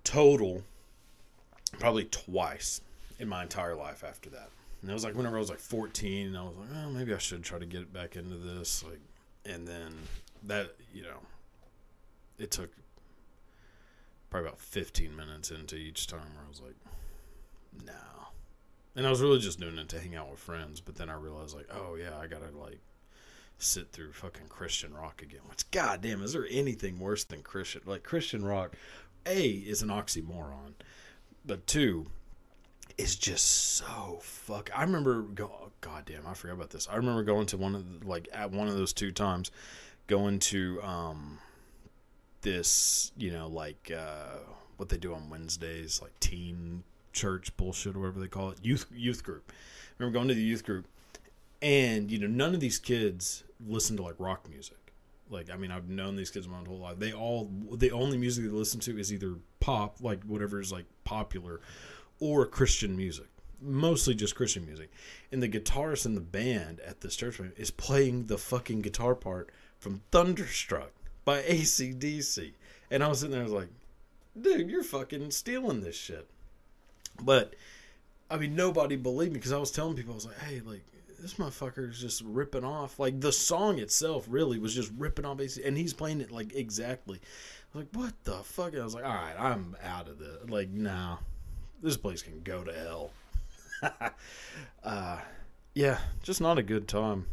total, 0.03 0.63
probably 1.79 2.03
twice 2.06 2.82
in 3.18 3.29
my 3.29 3.44
entire 3.44 3.75
life 3.75 4.03
after 4.03 4.29
that. 4.32 4.50
And 4.82 4.90
it 4.90 4.94
was 4.94 5.04
like 5.04 5.16
whenever 5.16 5.36
I 5.36 5.40
was 5.40 5.50
like 5.50 5.60
14, 5.60 6.28
and 6.28 6.38
I 6.38 6.44
was 6.44 6.56
like, 6.56 6.70
oh, 6.76 6.90
maybe 6.90 7.14
I 7.14 7.18
should 7.18 7.44
try 7.44 7.60
to 7.60 7.66
get 7.66 7.92
back 7.92 8.16
into 8.16 8.36
this. 8.36 8.84
Like, 8.84 9.02
and 9.46 9.68
then 9.68 9.94
that, 10.44 10.76
you 10.94 11.04
know, 11.04 11.20
it 12.38 12.52
took 12.52 12.72
probably 14.30 14.48
about 14.48 14.60
15 14.62 15.16
minutes 15.16 15.52
into 15.52 15.76
each 15.76 16.08
time 16.08 16.22
where 16.36 16.46
I 16.46 16.50
was 16.50 16.62
like, 16.62 16.76
no. 17.86 17.94
And 18.96 19.06
I 19.06 19.10
was 19.10 19.22
really 19.22 19.40
just 19.40 19.60
doing 19.60 19.78
it 19.78 19.90
to 19.90 20.00
hang 20.00 20.16
out 20.16 20.30
with 20.30 20.40
friends. 20.40 20.80
But 20.80 20.96
then 20.96 21.10
I 21.10 21.16
realized, 21.16 21.56
like, 21.56 21.70
oh, 21.72 21.96
yeah, 21.96 22.18
I 22.18 22.28
got 22.28 22.42
to, 22.42 22.58
like, 22.58 22.80
sit 23.58 23.92
through 23.92 24.14
fucking 24.14 24.48
Christian 24.48 24.94
rock 24.94 25.22
again. 25.22 25.42
Which, 25.50 25.70
goddamn, 25.72 26.22
is 26.22 26.34
there 26.34 26.48
anything 26.50 27.00
worse 27.00 27.24
than 27.24 27.42
Christian? 27.42 27.82
Like, 27.86 28.04
Christian 28.04 28.44
rock, 28.44 28.76
A, 29.26 29.48
is 29.48 29.82
an 29.82 29.90
oxymoron. 29.90 30.74
But 31.46 31.68
two, 31.68 32.08
is 33.00 33.15
just 33.15 33.75
so 33.77 34.20
fuck. 34.22 34.70
I 34.75 34.84
remember 34.84 35.22
go. 35.22 35.46
Oh, 35.46 35.72
goddamn, 35.79 36.27
I 36.27 36.34
forgot 36.34 36.56
about 36.56 36.70
this. 36.70 36.88
I 36.91 36.98
remember 36.98 37.24
going 37.24 37.46
to 37.48 37.58
one 37.58 37.74
of 37.74 38.01
the, 38.01 38.08
like 38.08 38.27
at 38.34 38.51
one 38.51 38.68
of 38.68 38.75
those 38.75 38.91
two 38.91 39.12
times, 39.12 39.51
going 40.08 40.39
to 40.39 40.82
um 40.84 41.39
this, 42.41 43.12
you 43.18 43.32
know, 43.32 43.48
like 43.48 43.91
uh, 43.96 44.39
what 44.77 44.89
they 44.89 44.98
do 44.98 45.13
on 45.13 45.29
Wednesdays, 45.29 46.01
like 46.01 46.18
teen 46.20 46.84
church 47.13 47.56
bullshit 47.58 47.96
or 47.96 48.00
whatever 48.00 48.20
they 48.20 48.27
call 48.27 48.50
it, 48.50 48.60
youth 48.62 48.86
youth 48.94 49.24
group. 49.24 49.50
I 49.50 49.53
remember 49.98 50.18
going 50.18 50.27
to 50.27 50.34
the 50.34 50.41
youth 50.41 50.65
group, 50.65 50.86
and 51.62 52.12
you 52.12 52.20
know, 52.20 52.27
none 52.27 52.53
of 52.53 52.60
these 52.60 52.79
kids 52.79 53.46
listen 53.65 53.96
to 53.98 54.03
like 54.03 54.15
rock 54.20 54.50
music. 54.50 54.75
Like, 55.29 55.50
I 55.51 55.58
mean, 55.58 55.72
I've 55.72 55.88
known 55.88 56.15
these 56.15 56.32
kids 56.32 56.48
my 56.48 56.58
whole 56.65 56.79
life. 56.79 56.98
They 56.98 57.13
all, 57.13 57.51
the 57.72 57.91
only 57.91 58.18
music 58.18 58.46
they 58.46 58.50
listen 58.50 58.79
to 58.82 59.00
is 59.00 59.13
either 59.13 59.36
pop, 59.60 59.98
like 60.01 60.24
whatever 60.24 60.60
is 60.60 60.72
like 60.72 60.86
popular, 61.03 61.62
or 62.20 62.46
Christian 62.46 62.96
music. 62.96 63.28
Mostly 63.62 64.16
just 64.16 64.36
Christian 64.36 64.66
music. 64.66 64.90
And 65.32 65.44
the 65.44 65.50
guitarist 65.50 66.06
in 66.06 66.16
the 66.16 66.22
band 66.22 66.80
at 66.82 67.02
this 67.02 67.16
church 67.16 67.40
is 67.58 67.72
playing 67.72 68.26
the 68.26 68.38
fucking 68.38 68.82
guitar 68.82 69.16
part 69.16 69.50
from 69.78 70.02
Thunderstruck 70.12 70.92
by 71.26 71.42
ACDC. 71.44 72.54
And 72.92 73.04
I 73.04 73.08
was 73.08 73.20
sitting 73.20 73.32
there, 73.32 73.42
I 73.42 73.44
was 73.44 73.54
like, 73.54 73.70
dude, 74.40 74.70
you're 74.70 74.84
fucking 74.84 75.32
stealing 75.32 75.82
this 75.82 75.96
shit. 75.96 76.28
But, 77.22 77.56
I 78.30 78.38
mean, 78.38 78.56
nobody 78.56 78.96
believed 78.96 79.34
me 79.34 79.40
because 79.40 79.52
I 79.52 79.58
was 79.58 79.72
telling 79.72 79.96
people, 79.96 80.14
I 80.14 80.16
was 80.16 80.26
like, 80.26 80.40
hey, 80.40 80.62
like, 80.66 80.84
this 81.20 81.34
motherfucker 81.34 81.90
is 81.90 82.00
just 82.00 82.22
ripping 82.22 82.64
off. 82.64 82.98
Like, 82.98 83.20
the 83.20 83.34
song 83.34 83.80
itself 83.80 84.26
really 84.30 84.58
was 84.58 84.74
just 84.74 84.92
ripping 84.98 85.26
off 85.26 85.38
ACDC. 85.38 85.68
And 85.68 85.78
he's 85.78 85.94
playing 85.94 86.22
it, 86.22 86.32
like, 86.32 86.54
exactly. 86.56 87.18
I 87.18 87.78
was 87.78 87.86
like, 87.86 88.02
what 88.02 88.14
the 88.24 88.38
fuck? 88.44 88.76
I 88.76 88.84
was 88.84 88.96
like, 88.96 89.04
all 89.04 89.14
right, 89.14 89.36
I'm 89.38 89.76
out 89.84 90.08
of 90.08 90.18
this. 90.18 90.50
Like, 90.50 90.70
nah, 90.70 91.18
this 91.82 91.98
place 91.98 92.22
can 92.22 92.42
go 92.42 92.64
to 92.64 92.74
hell. 92.74 93.12
uh, 94.84 95.18
yeah, 95.74 96.00
just 96.24 96.42
not 96.42 96.58
a 96.58 96.64
good 96.64 96.88
time. 96.88 97.26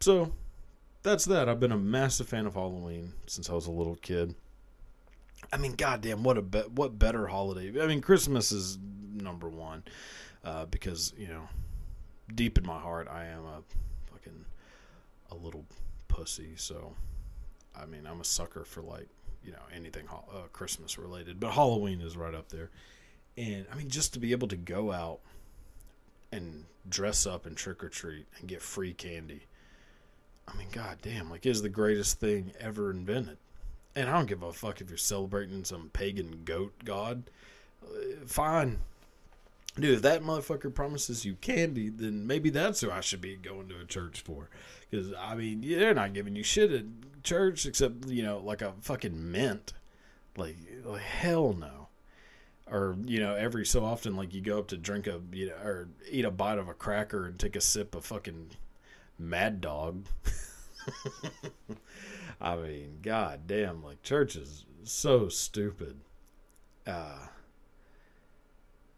So, 0.00 0.32
that's 1.02 1.24
that. 1.26 1.48
I've 1.48 1.60
been 1.60 1.72
a 1.72 1.78
massive 1.78 2.28
fan 2.28 2.46
of 2.46 2.54
Halloween 2.54 3.12
since 3.26 3.50
I 3.50 3.54
was 3.54 3.66
a 3.66 3.70
little 3.70 3.96
kid. 3.96 4.34
I 5.52 5.56
mean, 5.56 5.72
goddamn, 5.72 6.22
what 6.22 6.38
a 6.38 6.42
be- 6.42 6.58
what 6.74 6.98
better 6.98 7.26
holiday? 7.26 7.82
I 7.82 7.86
mean, 7.86 8.00
Christmas 8.00 8.52
is 8.52 8.78
number 9.12 9.48
one 9.48 9.82
uh, 10.44 10.66
because 10.66 11.12
you 11.18 11.28
know, 11.28 11.48
deep 12.34 12.58
in 12.58 12.66
my 12.66 12.78
heart, 12.78 13.08
I 13.08 13.26
am 13.26 13.44
a 13.44 13.62
fucking 14.12 14.44
a 15.30 15.34
little 15.34 15.64
pussy. 16.08 16.52
So, 16.56 16.94
I 17.74 17.86
mean, 17.86 18.06
I'm 18.06 18.20
a 18.20 18.24
sucker 18.24 18.64
for 18.64 18.82
like 18.82 19.08
you 19.44 19.52
know 19.52 19.58
anything 19.74 20.06
uh, 20.10 20.48
Christmas 20.52 20.98
related, 20.98 21.40
but 21.40 21.52
Halloween 21.52 22.00
is 22.00 22.16
right 22.16 22.34
up 22.34 22.48
there. 22.48 22.70
And 23.36 23.66
I 23.72 23.76
mean, 23.76 23.88
just 23.88 24.12
to 24.14 24.18
be 24.18 24.32
able 24.32 24.48
to 24.48 24.56
go 24.56 24.92
out 24.92 25.20
and 26.32 26.64
dress 26.88 27.26
up 27.26 27.46
and 27.46 27.56
trick 27.56 27.82
or 27.82 27.88
treat 27.88 28.26
and 28.38 28.48
get 28.48 28.62
free 28.62 28.92
candy 28.92 29.46
I 30.52 30.56
mean, 30.56 30.68
goddamn, 30.72 31.30
like 31.30 31.46
is 31.46 31.62
the 31.62 31.68
greatest 31.68 32.20
thing 32.20 32.52
ever 32.58 32.90
invented. 32.90 33.38
And 33.94 34.08
I 34.08 34.12
don't 34.12 34.26
give 34.26 34.42
a 34.42 34.52
fuck 34.52 34.80
if 34.80 34.88
you're 34.88 34.98
celebrating 34.98 35.64
some 35.64 35.90
pagan 35.92 36.42
goat 36.44 36.72
god. 36.84 37.24
Uh, 37.84 38.24
fine. 38.26 38.78
Dude, 39.76 39.94
if 39.94 40.02
that 40.02 40.22
motherfucker 40.22 40.74
promises 40.74 41.24
you 41.24 41.36
candy, 41.36 41.88
then 41.88 42.26
maybe 42.26 42.50
that's 42.50 42.80
who 42.80 42.90
I 42.90 43.00
should 43.00 43.20
be 43.20 43.36
going 43.36 43.68
to 43.68 43.80
a 43.80 43.84
church 43.84 44.20
for. 44.20 44.48
Because, 44.90 45.12
I 45.18 45.34
mean, 45.36 45.60
they're 45.60 45.94
not 45.94 46.12
giving 46.12 46.34
you 46.34 46.42
shit 46.42 46.72
at 46.72 46.84
church 47.22 47.66
except, 47.66 48.06
you 48.06 48.22
know, 48.22 48.38
like 48.38 48.62
a 48.62 48.74
fucking 48.80 49.32
mint. 49.32 49.72
Like, 50.36 50.56
like 50.84 51.02
hell 51.02 51.52
no. 51.52 51.88
Or, 52.70 52.96
you 53.04 53.18
know, 53.18 53.34
every 53.34 53.66
so 53.66 53.84
often, 53.84 54.14
like, 54.14 54.32
you 54.32 54.40
go 54.40 54.58
up 54.58 54.68
to 54.68 54.76
drink 54.76 55.08
a, 55.08 55.20
you 55.32 55.48
know, 55.48 55.54
or 55.54 55.88
eat 56.08 56.24
a 56.24 56.30
bite 56.30 56.58
of 56.58 56.68
a 56.68 56.74
cracker 56.74 57.26
and 57.26 57.38
take 57.38 57.56
a 57.56 57.60
sip 57.60 57.94
of 57.94 58.04
fucking 58.04 58.50
Mad 59.18 59.60
Dog. 59.60 60.06
I 62.40 62.56
mean, 62.56 62.98
god 63.02 63.40
damn, 63.46 63.84
like 63.84 64.02
church 64.02 64.36
is 64.36 64.64
so 64.82 65.28
stupid. 65.28 66.00
Uh 66.86 67.26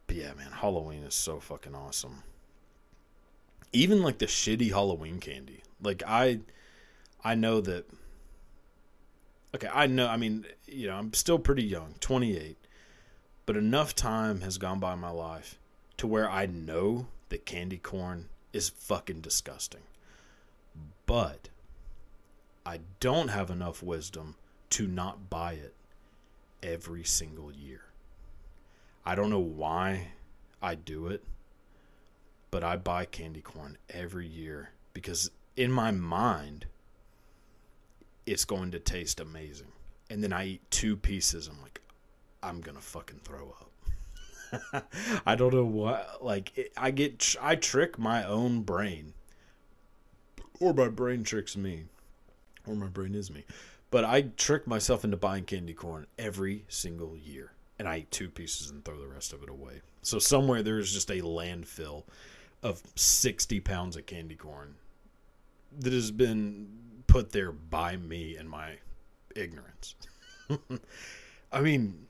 but 0.06 0.16
yeah, 0.16 0.34
man, 0.34 0.52
Halloween 0.52 1.02
is 1.02 1.14
so 1.14 1.40
fucking 1.40 1.74
awesome. 1.74 2.22
Even 3.72 4.02
like 4.02 4.18
the 4.18 4.26
shitty 4.26 4.70
Halloween 4.70 5.18
candy. 5.18 5.62
Like 5.82 6.02
I 6.06 6.40
I 7.24 7.34
know 7.34 7.60
that 7.62 7.86
Okay, 9.54 9.68
I 9.72 9.86
know 9.86 10.08
I 10.08 10.16
mean, 10.16 10.46
you 10.66 10.88
know, 10.88 10.96
I'm 10.96 11.12
still 11.12 11.38
pretty 11.38 11.64
young, 11.64 11.94
28. 12.00 12.56
But 13.44 13.56
enough 13.56 13.94
time 13.94 14.42
has 14.42 14.56
gone 14.56 14.78
by 14.78 14.94
in 14.94 15.00
my 15.00 15.10
life 15.10 15.58
to 15.96 16.06
where 16.06 16.30
I 16.30 16.46
know 16.46 17.08
that 17.28 17.44
candy 17.44 17.76
corn 17.76 18.28
is 18.52 18.68
fucking 18.68 19.20
disgusting. 19.20 19.82
But 21.06 21.48
I 22.64 22.80
don't 23.00 23.28
have 23.28 23.50
enough 23.50 23.82
wisdom 23.82 24.36
to 24.70 24.86
not 24.86 25.28
buy 25.28 25.54
it 25.54 25.74
every 26.62 27.04
single 27.04 27.52
year. 27.52 27.82
I 29.04 29.14
don't 29.14 29.30
know 29.30 29.40
why 29.40 30.12
I 30.62 30.76
do 30.76 31.08
it, 31.08 31.24
but 32.50 32.62
I 32.62 32.76
buy 32.76 33.04
candy 33.04 33.40
corn 33.40 33.76
every 33.90 34.26
year 34.26 34.70
because 34.94 35.30
in 35.56 35.72
my 35.72 35.90
mind, 35.90 36.66
it's 38.26 38.44
going 38.44 38.70
to 38.72 38.78
taste 38.78 39.20
amazing. 39.20 39.68
And 40.10 40.22
then 40.22 40.32
I 40.32 40.46
eat 40.46 40.70
two 40.70 40.96
pieces. 40.96 41.48
I'm 41.48 41.60
like, 41.62 41.80
I'm 42.42 42.60
going 42.60 42.76
to 42.76 42.82
fucking 42.82 43.20
throw 43.24 43.54
up. 43.60 44.84
I 45.26 45.34
don't 45.34 45.54
know 45.54 45.64
what, 45.64 46.18
like, 46.22 46.72
I 46.76 46.90
get, 46.90 47.36
I 47.40 47.56
trick 47.56 47.98
my 47.98 48.24
own 48.24 48.62
brain 48.62 49.14
or 50.62 50.72
my 50.72 50.88
brain 50.88 51.24
tricks 51.24 51.56
me, 51.56 51.84
or 52.66 52.74
my 52.74 52.86
brain 52.86 53.14
is 53.14 53.30
me. 53.30 53.44
But 53.90 54.04
I 54.04 54.22
trick 54.22 54.66
myself 54.66 55.04
into 55.04 55.16
buying 55.16 55.44
candy 55.44 55.74
corn 55.74 56.06
every 56.18 56.64
single 56.68 57.16
year, 57.16 57.52
and 57.78 57.88
I 57.88 57.98
eat 57.98 58.10
two 58.10 58.28
pieces 58.28 58.70
and 58.70 58.84
throw 58.84 58.98
the 58.98 59.08
rest 59.08 59.32
of 59.32 59.42
it 59.42 59.48
away. 59.48 59.82
So 60.02 60.18
somewhere 60.18 60.62
there's 60.62 60.92
just 60.92 61.10
a 61.10 61.20
landfill 61.20 62.04
of 62.62 62.82
60 62.94 63.60
pounds 63.60 63.96
of 63.96 64.06
candy 64.06 64.36
corn 64.36 64.76
that 65.80 65.92
has 65.92 66.10
been 66.10 66.68
put 67.06 67.32
there 67.32 67.52
by 67.52 67.96
me 67.96 68.36
and 68.36 68.48
my 68.48 68.76
ignorance. 69.34 69.94
I 71.52 71.60
mean, 71.60 72.06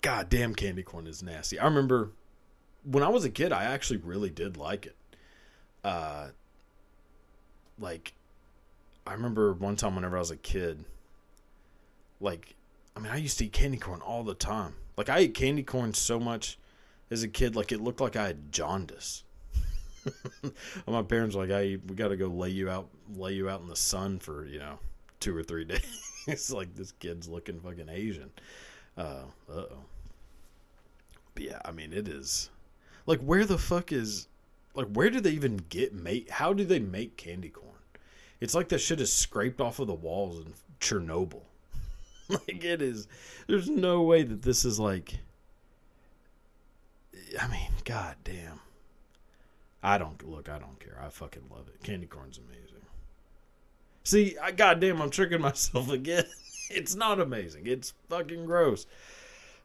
goddamn 0.00 0.54
candy 0.54 0.82
corn 0.82 1.06
is 1.06 1.22
nasty. 1.22 1.58
I 1.58 1.64
remember 1.64 2.10
when 2.84 3.02
I 3.02 3.08
was 3.08 3.24
a 3.24 3.30
kid, 3.30 3.52
I 3.52 3.64
actually 3.64 3.98
really 3.98 4.30
did 4.30 4.56
like 4.56 4.86
it. 4.86 4.96
Uh, 5.84 6.28
like, 7.78 8.14
I 9.06 9.12
remember 9.12 9.52
one 9.52 9.76
time 9.76 9.94
whenever 9.94 10.16
I 10.16 10.20
was 10.20 10.30
a 10.30 10.36
kid, 10.36 10.84
like, 12.20 12.54
I 12.94 13.00
mean, 13.00 13.12
I 13.12 13.16
used 13.16 13.38
to 13.38 13.46
eat 13.46 13.52
candy 13.52 13.78
corn 13.78 14.00
all 14.00 14.22
the 14.22 14.34
time. 14.34 14.74
Like, 14.96 15.08
I 15.08 15.18
ate 15.20 15.34
candy 15.34 15.62
corn 15.62 15.94
so 15.94 16.20
much 16.20 16.58
as 17.10 17.22
a 17.22 17.28
kid, 17.28 17.56
like, 17.56 17.72
it 17.72 17.80
looked 17.80 18.00
like 18.00 18.16
I 18.16 18.28
had 18.28 18.52
jaundice. 18.52 19.24
my 20.86 21.02
parents 21.02 21.34
were 21.34 21.42
like, 21.42 21.50
"Hey, 21.50 21.76
we 21.76 21.94
got 21.94 22.08
to 22.08 22.16
go 22.16 22.26
lay 22.26 22.50
you 22.50 22.70
out, 22.70 22.88
lay 23.14 23.32
you 23.32 23.48
out 23.48 23.60
in 23.60 23.68
the 23.68 23.76
sun 23.76 24.18
for 24.18 24.46
you 24.46 24.58
know 24.58 24.78
two 25.18 25.36
or 25.36 25.42
three 25.42 25.64
days." 25.66 26.24
it's 26.26 26.52
like 26.52 26.74
this 26.74 26.92
kid's 26.92 27.28
looking 27.28 27.60
fucking 27.60 27.88
Asian. 27.88 28.30
Uh 28.96 29.22
oh. 29.50 29.68
But 31.34 31.44
yeah, 31.44 31.60
I 31.64 31.70
mean, 31.70 31.92
it 31.92 32.08
is 32.08 32.50
like 33.06 33.20
where 33.20 33.44
the 33.44 33.58
fuck 33.58 33.92
is 33.92 34.28
like 34.74 34.88
where 34.92 35.10
do 35.10 35.20
they 35.20 35.30
even 35.30 35.58
get 35.68 35.94
make? 35.94 36.30
How 36.30 36.52
do 36.52 36.64
they 36.64 36.78
make 36.78 37.16
candy 37.16 37.48
corn? 37.48 37.70
It's 38.40 38.54
like 38.54 38.68
that 38.68 38.78
shit 38.78 39.00
is 39.00 39.12
scraped 39.12 39.60
off 39.60 39.78
of 39.78 39.86
the 39.86 39.94
walls 39.94 40.38
in 40.38 40.54
Chernobyl. 40.80 41.42
like 42.28 42.64
it 42.64 42.80
is. 42.80 43.08
There's 43.46 43.68
no 43.68 44.02
way 44.02 44.22
that 44.22 44.42
this 44.42 44.64
is 44.64 44.78
like. 44.78 45.18
I 47.40 47.46
mean, 47.48 47.70
god 47.84 48.16
damn. 48.24 48.60
I 49.82 49.98
don't 49.98 50.28
look. 50.28 50.48
I 50.48 50.58
don't 50.58 50.78
care. 50.78 50.98
I 51.02 51.08
fucking 51.08 51.44
love 51.50 51.68
it. 51.68 51.82
Candy 51.82 52.06
corn's 52.06 52.38
amazing. 52.38 52.82
See, 54.04 54.36
I 54.38 54.50
goddamn, 54.50 55.00
I'm 55.00 55.10
tricking 55.10 55.40
myself 55.42 55.90
again. 55.90 56.24
it's 56.70 56.94
not 56.94 57.20
amazing. 57.20 57.66
It's 57.66 57.94
fucking 58.08 58.46
gross. 58.46 58.86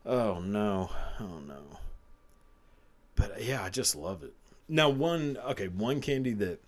Oh 0.05 0.39
no. 0.39 0.89
Oh 1.19 1.39
no. 1.45 1.79
But 3.15 3.31
uh, 3.31 3.39
yeah, 3.39 3.63
I 3.63 3.69
just 3.69 3.95
love 3.95 4.23
it. 4.23 4.33
Now, 4.67 4.89
one 4.89 5.37
okay, 5.49 5.67
one 5.67 6.01
candy 6.01 6.33
that 6.33 6.59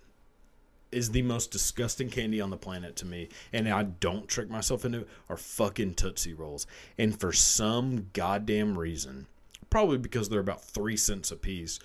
is 0.90 1.10
the 1.10 1.22
most 1.22 1.50
disgusting 1.50 2.08
candy 2.08 2.40
on 2.40 2.50
the 2.50 2.56
planet 2.56 2.96
to 2.96 3.06
me, 3.06 3.28
and 3.52 3.68
I 3.68 3.82
don't 3.82 4.26
trick 4.26 4.48
myself 4.48 4.84
into 4.84 5.00
it, 5.00 5.08
are 5.28 5.36
fucking 5.36 5.94
Tootsie 5.94 6.32
Rolls. 6.32 6.66
And 6.96 7.18
for 7.18 7.32
some 7.32 8.08
goddamn 8.14 8.78
reason, 8.78 9.26
probably 9.68 9.98
because 9.98 10.28
they're 10.28 10.40
about 10.40 10.64
three 10.64 10.96
cents 10.96 11.30
a 11.30 11.36
piece, 11.36 11.78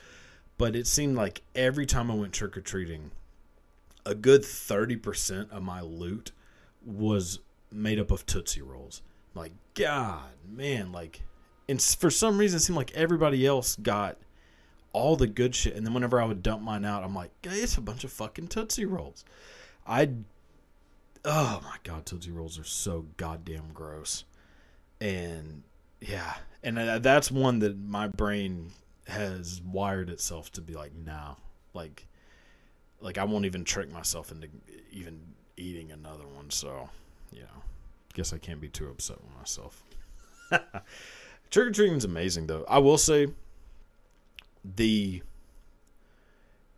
but 0.63 0.77
it 0.77 0.87
seemed 0.87 1.17
like 1.17 1.41
every 1.55 1.85
time 1.85 2.09
I 2.09 2.13
went 2.13 2.31
trick 2.31 2.55
or 2.55 2.61
treating, 2.61 3.11
a 4.05 4.15
good 4.15 4.43
30% 4.43 5.51
of 5.51 5.61
my 5.61 5.81
loot 5.81 6.31
was 6.85 7.39
made 7.69 7.99
up 7.99 8.11
of 8.11 8.25
Tootsie 8.25 8.61
Rolls. 8.61 9.01
Like, 9.35 9.51
God, 9.73 10.29
man, 10.49 10.93
like, 10.93 11.23
and 11.67 11.81
for 11.81 12.09
some 12.09 12.37
reason, 12.37 12.55
it 12.55 12.59
seemed 12.61 12.77
like 12.77 12.93
everybody 12.93 13.45
else 13.45 13.75
got 13.75 14.15
all 14.93 15.17
the 15.17 15.27
good 15.27 15.53
shit. 15.53 15.75
And 15.75 15.85
then 15.85 15.93
whenever 15.93 16.21
I 16.21 16.23
would 16.23 16.41
dump 16.41 16.61
mine 16.61 16.85
out, 16.85 17.03
I'm 17.03 17.13
like, 17.13 17.31
hey, 17.41 17.57
it's 17.57 17.77
a 17.77 17.81
bunch 17.81 18.05
of 18.05 18.13
fucking 18.13 18.47
Tootsie 18.47 18.85
Rolls. 18.85 19.25
I, 19.85 20.11
oh 21.25 21.59
my 21.61 21.75
God, 21.83 22.05
Tootsie 22.05 22.31
Rolls 22.31 22.57
are 22.57 22.63
so 22.63 23.07
goddamn 23.17 23.73
gross. 23.73 24.23
And 25.01 25.63
yeah, 25.99 26.35
and 26.63 26.79
uh, 26.79 26.99
that's 26.99 27.29
one 27.29 27.59
that 27.59 27.77
my 27.77 28.07
brain 28.07 28.71
has 29.07 29.61
wired 29.61 30.09
itself 30.09 30.51
to 30.53 30.61
be 30.61 30.73
like, 30.73 30.93
no, 30.95 31.37
like, 31.73 32.07
like 33.01 33.17
I 33.17 33.23
won't 33.25 33.45
even 33.45 33.63
trick 33.63 33.91
myself 33.91 34.31
into 34.31 34.47
even 34.91 35.19
eating 35.57 35.91
another 35.91 36.27
one. 36.27 36.49
So, 36.49 36.89
you 37.31 37.41
know, 37.41 37.63
guess 38.13 38.33
I 38.33 38.37
can't 38.37 38.61
be 38.61 38.69
too 38.69 38.89
upset 38.89 39.17
with 39.21 39.35
myself. 39.37 39.83
Trick 41.49 41.67
or 41.67 41.71
treating's 41.71 42.05
amazing, 42.05 42.47
though. 42.47 42.65
I 42.67 42.79
will 42.79 42.97
say, 42.97 43.27
the 44.63 45.21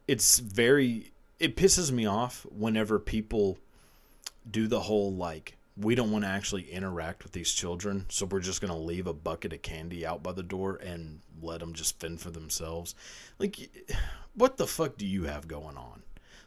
it's 0.08 0.40
very 0.40 1.12
it 1.40 1.56
pisses 1.56 1.92
me 1.92 2.06
off 2.06 2.46
whenever 2.52 3.00
people 3.00 3.58
do 4.50 4.68
the 4.68 4.82
whole 4.82 5.14
like 5.14 5.58
we 5.78 5.94
don't 5.94 6.12
want 6.12 6.24
to 6.24 6.30
actually 6.30 6.70
interact 6.72 7.24
with 7.24 7.34
these 7.34 7.52
children, 7.52 8.06
so 8.10 8.26
we're 8.26 8.40
just 8.40 8.62
going 8.62 8.72
to 8.72 8.80
leave 8.80 9.08
a 9.08 9.14
bucket 9.14 9.52
of 9.52 9.62
candy 9.62 10.06
out 10.06 10.24
by 10.24 10.32
the 10.32 10.44
door 10.44 10.80
and 10.82 11.20
let 11.42 11.60
them 11.60 11.74
just 11.74 12.00
fend 12.00 12.22
for 12.22 12.32
themselves. 12.32 12.96
Like, 13.40 13.70
what 14.36 14.58
the 14.58 14.68
fuck 14.68 14.98
do 14.98 15.06
you 15.06 15.24
have 15.26 15.48
going 15.48 15.76
on? 15.76 16.04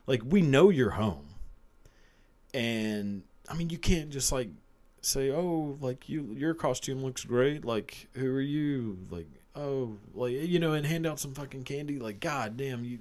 Like, 0.06 0.22
we 0.24 0.40
know 0.40 0.70
you're 0.70 0.90
home. 0.90 1.34
And, 2.54 3.22
I 3.48 3.54
mean, 3.54 3.68
you 3.68 3.76
can't 3.76 4.08
just, 4.08 4.32
like, 4.32 4.48
say, 5.02 5.30
oh, 5.30 5.76
like, 5.80 6.08
you 6.08 6.34
your 6.34 6.54
costume 6.54 7.04
looks 7.04 7.24
great. 7.24 7.64
Like, 7.66 8.08
who 8.14 8.34
are 8.34 8.40
you? 8.40 8.98
Like, 9.10 9.28
oh, 9.54 9.98
like, 10.14 10.32
you 10.32 10.58
know, 10.58 10.72
and 10.72 10.86
hand 10.86 11.06
out 11.06 11.20
some 11.20 11.34
fucking 11.34 11.64
candy. 11.64 11.98
Like, 11.98 12.20
god 12.20 12.56
damn, 12.56 12.84
you. 12.84 13.00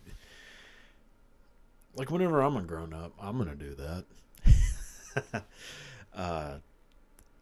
Like, 1.95 2.11
whenever 2.11 2.41
I'm 2.41 2.57
a 2.57 2.61
grown 2.61 2.93
up, 2.93 3.13
I'm 3.19 3.37
going 3.37 3.49
to 3.49 3.55
do 3.55 3.75
that. 3.75 5.43
uh, 6.17 6.56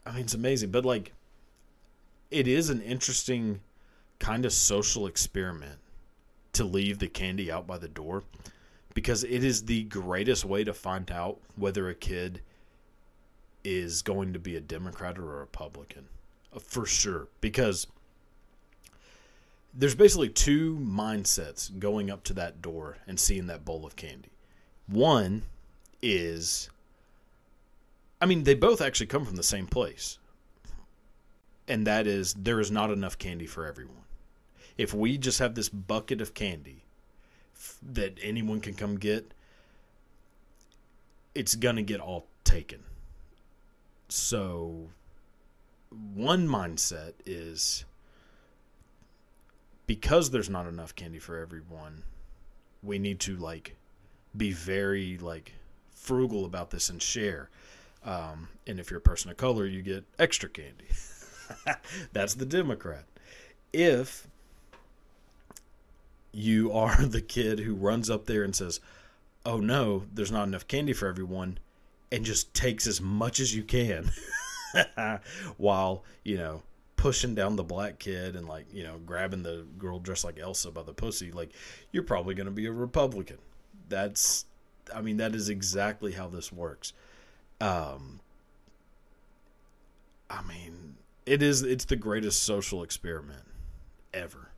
I 0.06 0.12
mean, 0.12 0.22
it's 0.22 0.34
amazing, 0.34 0.70
but 0.70 0.86
like, 0.86 1.14
it 2.30 2.48
is 2.48 2.70
an 2.70 2.82
interesting 2.82 3.62
kind 4.20 4.46
of 4.46 4.54
social 4.54 5.08
experiment 5.08 5.80
to 6.54 6.64
leave 6.64 7.00
the 7.00 7.08
candy 7.08 7.52
out 7.52 7.66
by 7.66 7.78
the 7.78 7.88
door 7.88 8.24
because 8.94 9.24
it 9.24 9.44
is 9.44 9.66
the 9.66 9.84
greatest 9.84 10.46
way 10.46 10.64
to 10.64 10.74
find 10.74 11.12
out 11.12 11.40
whether 11.56 11.90
a 11.90 11.96
kid 11.96 12.42
is 13.64 14.02
going 14.02 14.34
to 14.34 14.40
be 14.40 14.56
a 14.56 14.62
Democrat 14.62 15.18
or 15.18 15.36
a 15.36 15.40
Republican 15.40 16.08
uh, 16.54 16.60
for 16.60 16.86
sure 16.86 17.28
because 17.42 17.88
there's 19.74 19.96
basically 19.96 20.30
two 20.30 20.78
mindsets 20.78 21.78
going 21.80 22.10
up 22.10 22.24
to 22.24 22.34
that 22.34 22.62
door 22.62 22.98
and 23.08 23.20
seeing 23.20 23.48
that 23.48 23.66
bowl 23.66 23.86
of 23.86 23.96
candy. 23.96 24.30
One 24.88 25.44
is 26.02 26.70
I 28.26 28.28
mean, 28.28 28.44
they 28.44 28.56
both 28.56 28.82
actually 28.82 29.06
come 29.06 29.24
from 29.24 29.36
the 29.36 29.44
same 29.44 29.68
place. 29.68 30.18
And 31.68 31.86
that 31.86 32.08
is 32.08 32.34
there 32.34 32.60
is 32.60 32.72
not 32.72 32.90
enough 32.90 33.20
candy 33.20 33.46
for 33.46 33.68
everyone. 33.68 34.02
If 34.80 34.96
we 34.96 35.20
just 35.20 35.38
have 35.38 35.54
this 35.54 35.70
bucket 35.70 36.22
of 36.22 36.34
candy 36.34 36.86
that 37.84 38.18
anyone 38.24 38.62
can 38.62 38.74
come 38.74 38.96
get, 38.96 39.32
it's 41.36 41.54
going 41.54 41.76
to 41.76 41.84
get 41.84 42.00
all 42.00 42.26
taken. 42.44 42.86
So, 44.10 44.90
one 45.92 46.48
mindset 46.48 47.14
is 47.28 47.86
because 49.86 50.32
there's 50.32 50.50
not 50.50 50.66
enough 50.66 50.96
candy 50.96 51.20
for 51.20 51.38
everyone, 51.38 52.02
we 52.82 52.98
need 52.98 53.20
to 53.20 53.36
like 53.36 53.76
be 54.36 54.52
very 54.52 55.20
like 55.20 55.52
frugal 55.92 56.44
about 56.44 56.72
this 56.72 56.90
and 56.90 57.00
share. 57.00 57.52
Um, 58.06 58.50
and 58.68 58.80
if 58.80 58.91
you're 58.91 59.00
a 59.00 59.02
person 59.02 59.32
of 59.32 59.38
color, 59.38 59.65
you 59.65 59.82
get 59.82 60.06
extra 60.20 60.48
candy. 60.48 60.86
That's 62.13 62.36
the 62.36 62.46
Democrat. 62.46 63.06
If 63.74 64.28
you 66.32 66.72
are 66.72 66.96
the 67.06 67.22
kid 67.22 67.60
who 67.60 67.74
runs 67.74 68.10
up 68.10 68.26
there 68.26 68.44
and 68.44 68.56
says, 68.56 68.80
"Oh 69.46 69.58
no, 69.60 70.04
there's 70.13 70.32
not 70.32 70.48
enough 70.48 70.68
candy 70.68 70.94
for 70.94 71.08
everyone," 71.08 71.58
and 72.12 72.24
just 72.24 72.54
takes 72.54 72.86
as 72.86 73.02
much 73.02 73.39
as 73.39 73.56
you 73.56 73.63
can, 73.63 74.12
while 75.58 76.04
you 76.24 76.38
know 76.38 76.62
pushing 76.98 77.36
down 77.36 77.56
the 77.56 77.63
black 77.63 78.00
kid 78.00 78.36
and 78.36 78.48
like 78.48 78.65
you 78.72 78.84
know 78.84 78.98
grabbing 79.06 79.44
the 79.44 79.65
girl 79.78 80.00
dressed 80.00 80.24
like 80.24 80.39
Elsa 80.39 80.72
by 80.72 80.84
the 80.84 80.94
pussy, 80.94 81.32
like 81.32 81.52
you're 81.91 82.04
probably 82.04 82.36
going 82.36 82.46
to 82.46 82.52
be 82.52 82.68
a 82.68 82.72
Republican. 82.72 83.38
That's, 83.88 84.46
I 84.94 85.02
mean, 85.02 85.18
that 85.18 85.36
is 85.36 85.50
exactly 85.50 86.13
how 86.13 86.28
this 86.28 86.52
works. 86.52 86.94
Um, 87.62 88.20
I 90.30 90.41
mean, 90.41 90.96
it 91.26 91.41
is. 91.41 91.62
It's 91.62 91.86
the 91.86 91.96
greatest 91.96 92.44
social 92.44 92.84
experiment 92.84 93.44
ever. 94.13 94.50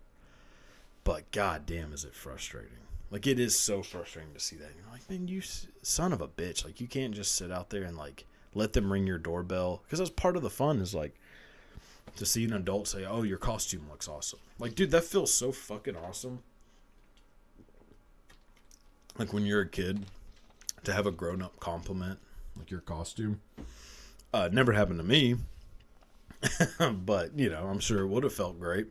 But 1.03 1.31
goddamn, 1.31 1.93
is 1.93 2.03
it 2.03 2.15
frustrating? 2.15 2.71
Like 3.09 3.27
it 3.27 3.39
is 3.39 3.57
so 3.57 3.81
frustrating 3.83 4.33
to 4.33 4.39
see 4.39 4.57
that. 4.57 4.71
You're 4.75 4.91
like, 4.91 5.09
man, 5.09 5.27
you 5.27 5.41
son 5.81 6.11
of 6.11 6.21
a 6.21 6.27
bitch! 6.27 6.65
Like 6.65 6.81
you 6.81 6.87
can't 6.87 7.13
just 7.13 7.35
sit 7.35 7.51
out 7.51 7.69
there 7.69 7.83
and 7.83 7.97
like 7.97 8.25
let 8.53 8.73
them 8.73 8.91
ring 8.91 9.07
your 9.07 9.17
doorbell 9.17 9.81
because 9.83 9.99
that's 9.99 10.11
part 10.11 10.35
of 10.35 10.43
the 10.43 10.49
fun. 10.49 10.79
Is 10.81 10.93
like 10.93 11.15
to 12.17 12.25
see 12.25 12.43
an 12.43 12.53
adult 12.53 12.87
say, 12.87 13.05
"Oh, 13.05 13.23
your 13.23 13.37
costume 13.37 13.87
looks 13.89 14.07
awesome." 14.07 14.39
Like, 14.59 14.75
dude, 14.75 14.91
that 14.91 15.05
feels 15.05 15.33
so 15.33 15.51
fucking 15.51 15.95
awesome. 15.95 16.43
Like 19.17 19.31
when 19.31 19.45
you're 19.45 19.61
a 19.61 19.69
kid, 19.69 20.05
to 20.83 20.93
have 20.93 21.07
a 21.07 21.11
grown 21.11 21.41
up 21.41 21.59
compliment 21.59 22.19
like 22.57 22.71
your 22.71 22.81
costume. 22.81 23.41
Uh, 24.33 24.49
never 24.51 24.73
happened 24.73 24.99
to 24.99 25.05
me, 25.05 25.35
but 26.91 27.37
you 27.37 27.49
know, 27.49 27.67
I'm 27.67 27.79
sure 27.79 28.01
it 28.01 28.07
would 28.07 28.23
have 28.23 28.33
felt 28.33 28.59
great. 28.59 28.87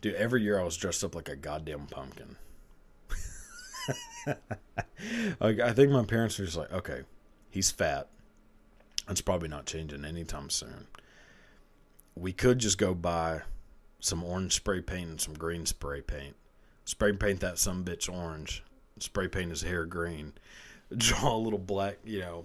Dude, 0.00 0.14
every 0.14 0.42
year 0.42 0.58
I 0.58 0.64
was 0.64 0.76
dressed 0.76 1.04
up 1.04 1.14
like 1.14 1.28
a 1.28 1.36
goddamn 1.36 1.86
pumpkin. 1.86 2.36
like, 5.40 5.60
I 5.60 5.72
think 5.72 5.90
my 5.90 6.04
parents 6.04 6.38
were 6.38 6.44
just 6.44 6.56
like, 6.56 6.72
okay, 6.72 7.02
he's 7.50 7.70
fat. 7.70 8.08
It's 9.08 9.20
probably 9.20 9.48
not 9.48 9.66
changing 9.66 10.04
anytime 10.04 10.50
soon. 10.50 10.86
We 12.14 12.32
could 12.32 12.58
just 12.58 12.78
go 12.78 12.94
buy 12.94 13.42
some 14.00 14.24
orange 14.24 14.54
spray 14.54 14.80
paint 14.80 15.10
and 15.10 15.20
some 15.20 15.34
green 15.34 15.66
spray 15.66 16.00
paint. 16.00 16.34
Spray 16.84 17.12
paint 17.12 17.40
that 17.40 17.58
some 17.58 17.84
bitch 17.84 18.12
orange. 18.12 18.64
Spray 18.98 19.28
paint 19.28 19.50
his 19.50 19.62
hair 19.62 19.86
green. 19.86 20.32
Draw 20.96 21.34
a 21.34 21.38
little 21.38 21.58
black, 21.58 21.98
you 22.04 22.20
know, 22.20 22.44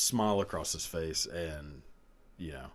smile 0.00 0.40
across 0.40 0.72
his 0.72 0.86
face, 0.86 1.26
and 1.26 1.82
you 2.38 2.52
know, 2.52 2.66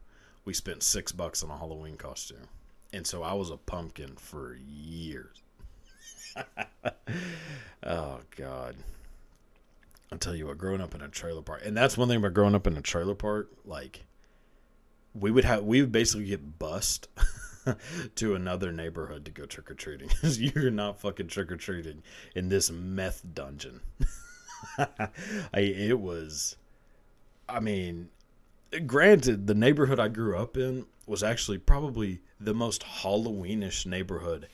we 0.46 0.54
spent 0.54 0.84
six 0.84 1.12
bucks 1.12 1.44
on 1.44 1.50
a 1.50 1.58
Halloween 1.58 1.98
costume. 1.98 2.48
And 2.94 3.06
so 3.06 3.24
I 3.24 3.34
was 3.34 3.50
a 3.50 3.58
pumpkin 3.58 4.16
for 4.16 4.56
years. 4.56 5.42
oh 7.84 8.20
God. 8.36 8.76
I'll 10.12 10.20
tell 10.20 10.36
you 10.36 10.48
what, 10.48 10.58
growing 10.58 10.82
up 10.82 10.94
in 10.94 11.02
a 11.02 11.08
trailer 11.08 11.42
park, 11.42 11.64
and 11.66 11.76
that's 11.76 11.98
one 11.98 12.08
thing 12.08 12.18
about 12.18 12.36
growing 12.36 12.56
up 12.56 12.68
in 12.68 12.78
a 12.78 12.82
trailer 12.82 13.16
park. 13.16 13.50
Like, 13.66 14.06
we 15.14 15.32
would 15.32 15.46
have, 15.46 15.64
we 15.64 15.82
would 15.82 15.92
basically 15.92 16.28
get 16.28 16.60
bussed 16.60 17.08
to 18.16 18.36
another 18.36 18.72
neighborhood 18.72 19.26
to 19.26 19.32
go 19.32 19.46
trick 19.46 19.72
or 19.72 19.74
treating 19.74 20.08
because 20.08 20.40
you're 20.40 20.70
not 20.70 21.00
fucking 21.00 21.28
trick 21.28 21.52
or 21.52 21.58
treating 21.58 22.04
in 22.36 22.50
this 22.50 22.70
meth 22.70 23.24
dungeon. 23.34 23.82
I, 24.78 25.60
it 25.60 26.00
was, 26.00 26.56
I 27.48 27.60
mean, 27.60 28.10
granted, 28.86 29.48
the 29.48 29.56
neighborhood 29.56 30.00
I 30.00 30.08
grew 30.08 30.38
up 30.38 30.58
in 30.58 30.86
was 31.06 31.24
actually 31.24 31.60
probably 31.60 32.22
the 32.40 32.54
most 32.54 32.84
Halloweenish 32.84 33.86
neighborhood 33.86 34.48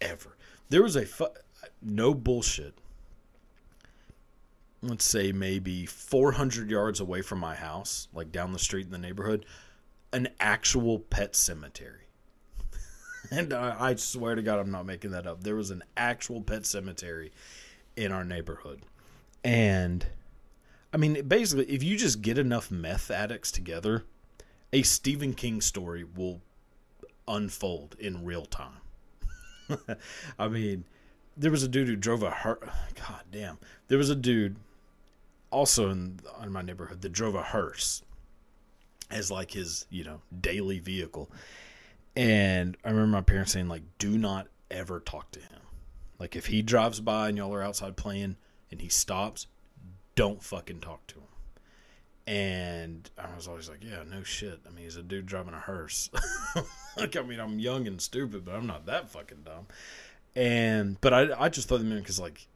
ever. 0.00 0.36
There 0.68 0.82
was 0.82 0.96
a 0.96 1.06
fu- 1.06 1.28
no 1.82 2.12
bullshit 2.14 2.78
let's 4.82 5.04
say 5.04 5.32
maybe 5.32 5.86
400 5.86 6.70
yards 6.70 7.00
away 7.00 7.22
from 7.22 7.38
my 7.38 7.54
house, 7.54 8.08
like 8.12 8.32
down 8.32 8.52
the 8.52 8.58
street 8.58 8.86
in 8.86 8.92
the 8.92 8.98
neighborhood, 8.98 9.46
an 10.12 10.28
actual 10.40 10.98
pet 10.98 11.34
cemetery. 11.34 12.06
and 13.30 13.52
I, 13.52 13.76
I, 13.78 13.94
swear 13.96 14.34
to 14.34 14.42
God, 14.42 14.58
I'm 14.58 14.70
not 14.70 14.86
making 14.86 15.10
that 15.12 15.26
up. 15.26 15.42
There 15.42 15.56
was 15.56 15.70
an 15.70 15.82
actual 15.96 16.40
pet 16.42 16.66
cemetery 16.66 17.32
in 17.96 18.12
our 18.12 18.24
neighborhood. 18.24 18.82
And 19.42 20.06
I 20.96 20.98
mean, 20.98 21.28
basically, 21.28 21.66
if 21.66 21.82
you 21.82 21.98
just 21.98 22.22
get 22.22 22.38
enough 22.38 22.70
meth 22.70 23.10
addicts 23.10 23.52
together, 23.52 24.04
a 24.72 24.80
Stephen 24.80 25.34
King 25.34 25.60
story 25.60 26.04
will 26.04 26.40
unfold 27.28 27.96
in 27.98 28.24
real 28.24 28.46
time. 28.46 28.80
I 30.38 30.48
mean, 30.48 30.86
there 31.36 31.50
was 31.50 31.62
a 31.62 31.68
dude 31.68 31.88
who 31.88 31.96
drove 31.96 32.22
a 32.22 32.30
heart. 32.30 32.66
God 32.94 33.24
damn. 33.30 33.58
There 33.88 33.98
was 33.98 34.08
a 34.08 34.14
dude 34.14 34.56
also 35.50 35.90
in, 35.90 36.18
in 36.42 36.50
my 36.50 36.62
neighborhood 36.62 37.02
that 37.02 37.12
drove 37.12 37.34
a 37.34 37.42
hearse 37.42 38.02
as 39.10 39.30
like 39.30 39.50
his, 39.50 39.84
you 39.90 40.02
know, 40.02 40.22
daily 40.40 40.78
vehicle. 40.78 41.30
And 42.16 42.74
I 42.82 42.88
remember 42.88 43.18
my 43.18 43.20
parents 43.20 43.52
saying, 43.52 43.68
like, 43.68 43.82
do 43.98 44.16
not 44.16 44.48
ever 44.70 45.00
talk 45.00 45.30
to 45.32 45.40
him. 45.40 45.60
Like, 46.18 46.36
if 46.36 46.46
he 46.46 46.62
drives 46.62 47.00
by 47.00 47.28
and 47.28 47.36
y'all 47.36 47.54
are 47.54 47.62
outside 47.62 47.98
playing 47.98 48.36
and 48.70 48.80
he 48.80 48.88
stops, 48.88 49.46
don't 50.16 50.42
fucking 50.42 50.80
talk 50.80 51.06
to 51.06 51.14
him. 51.16 51.22
And 52.26 53.08
I 53.16 53.34
was 53.36 53.46
always 53.46 53.68
like, 53.68 53.84
yeah, 53.84 54.02
no 54.10 54.24
shit. 54.24 54.58
I 54.66 54.70
mean, 54.70 54.84
he's 54.84 54.96
a 54.96 55.02
dude 55.02 55.26
driving 55.26 55.54
a 55.54 55.60
hearse. 55.60 56.10
like, 56.96 57.16
I 57.16 57.22
mean, 57.22 57.38
I'm 57.38 57.60
young 57.60 57.86
and 57.86 58.00
stupid, 58.00 58.44
but 58.44 58.56
I'm 58.56 58.66
not 58.66 58.86
that 58.86 59.08
fucking 59.10 59.42
dumb. 59.44 59.66
And, 60.34 61.00
but 61.00 61.14
I, 61.14 61.44
I 61.44 61.48
just 61.48 61.68
thought 61.68 61.78
them 61.78 61.92
in 61.92 61.98
because, 61.98 62.18
like, 62.18 62.48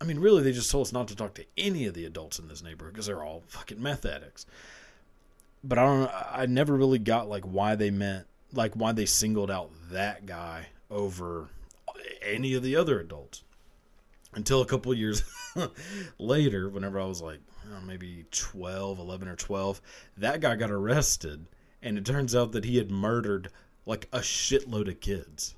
I 0.00 0.04
mean, 0.04 0.20
really, 0.20 0.42
they 0.42 0.52
just 0.52 0.70
told 0.70 0.86
us 0.86 0.92
not 0.92 1.08
to 1.08 1.16
talk 1.16 1.34
to 1.34 1.44
any 1.58 1.86
of 1.86 1.94
the 1.94 2.04
adults 2.04 2.38
in 2.38 2.46
this 2.46 2.62
neighborhood 2.62 2.94
because 2.94 3.06
they're 3.06 3.24
all 3.24 3.42
fucking 3.48 3.82
meth 3.82 4.06
addicts. 4.06 4.46
But 5.64 5.78
I 5.78 5.84
don't. 5.84 6.10
I 6.32 6.46
never 6.46 6.74
really 6.74 6.98
got 6.98 7.28
like 7.28 7.44
why 7.44 7.74
they 7.74 7.90
meant 7.90 8.26
like 8.54 8.74
why 8.74 8.92
they 8.92 9.04
singled 9.04 9.50
out 9.50 9.70
that 9.90 10.24
guy 10.24 10.68
over 10.90 11.48
any 12.22 12.54
of 12.54 12.62
the 12.62 12.76
other 12.76 12.98
adults 12.98 13.42
until 14.34 14.62
a 14.62 14.66
couple 14.66 14.94
years 14.94 15.22
later 16.18 16.68
whenever 16.68 17.00
i 17.00 17.04
was 17.04 17.22
like 17.22 17.40
know, 17.68 17.80
maybe 17.86 18.24
12 18.30 18.98
11 18.98 19.28
or 19.28 19.36
12 19.36 19.80
that 20.16 20.40
guy 20.40 20.56
got 20.56 20.70
arrested 20.70 21.46
and 21.82 21.96
it 21.98 22.04
turns 22.04 22.34
out 22.34 22.52
that 22.52 22.64
he 22.64 22.76
had 22.76 22.90
murdered 22.90 23.48
like 23.86 24.08
a 24.12 24.18
shitload 24.18 24.88
of 24.88 25.00
kids 25.00 25.54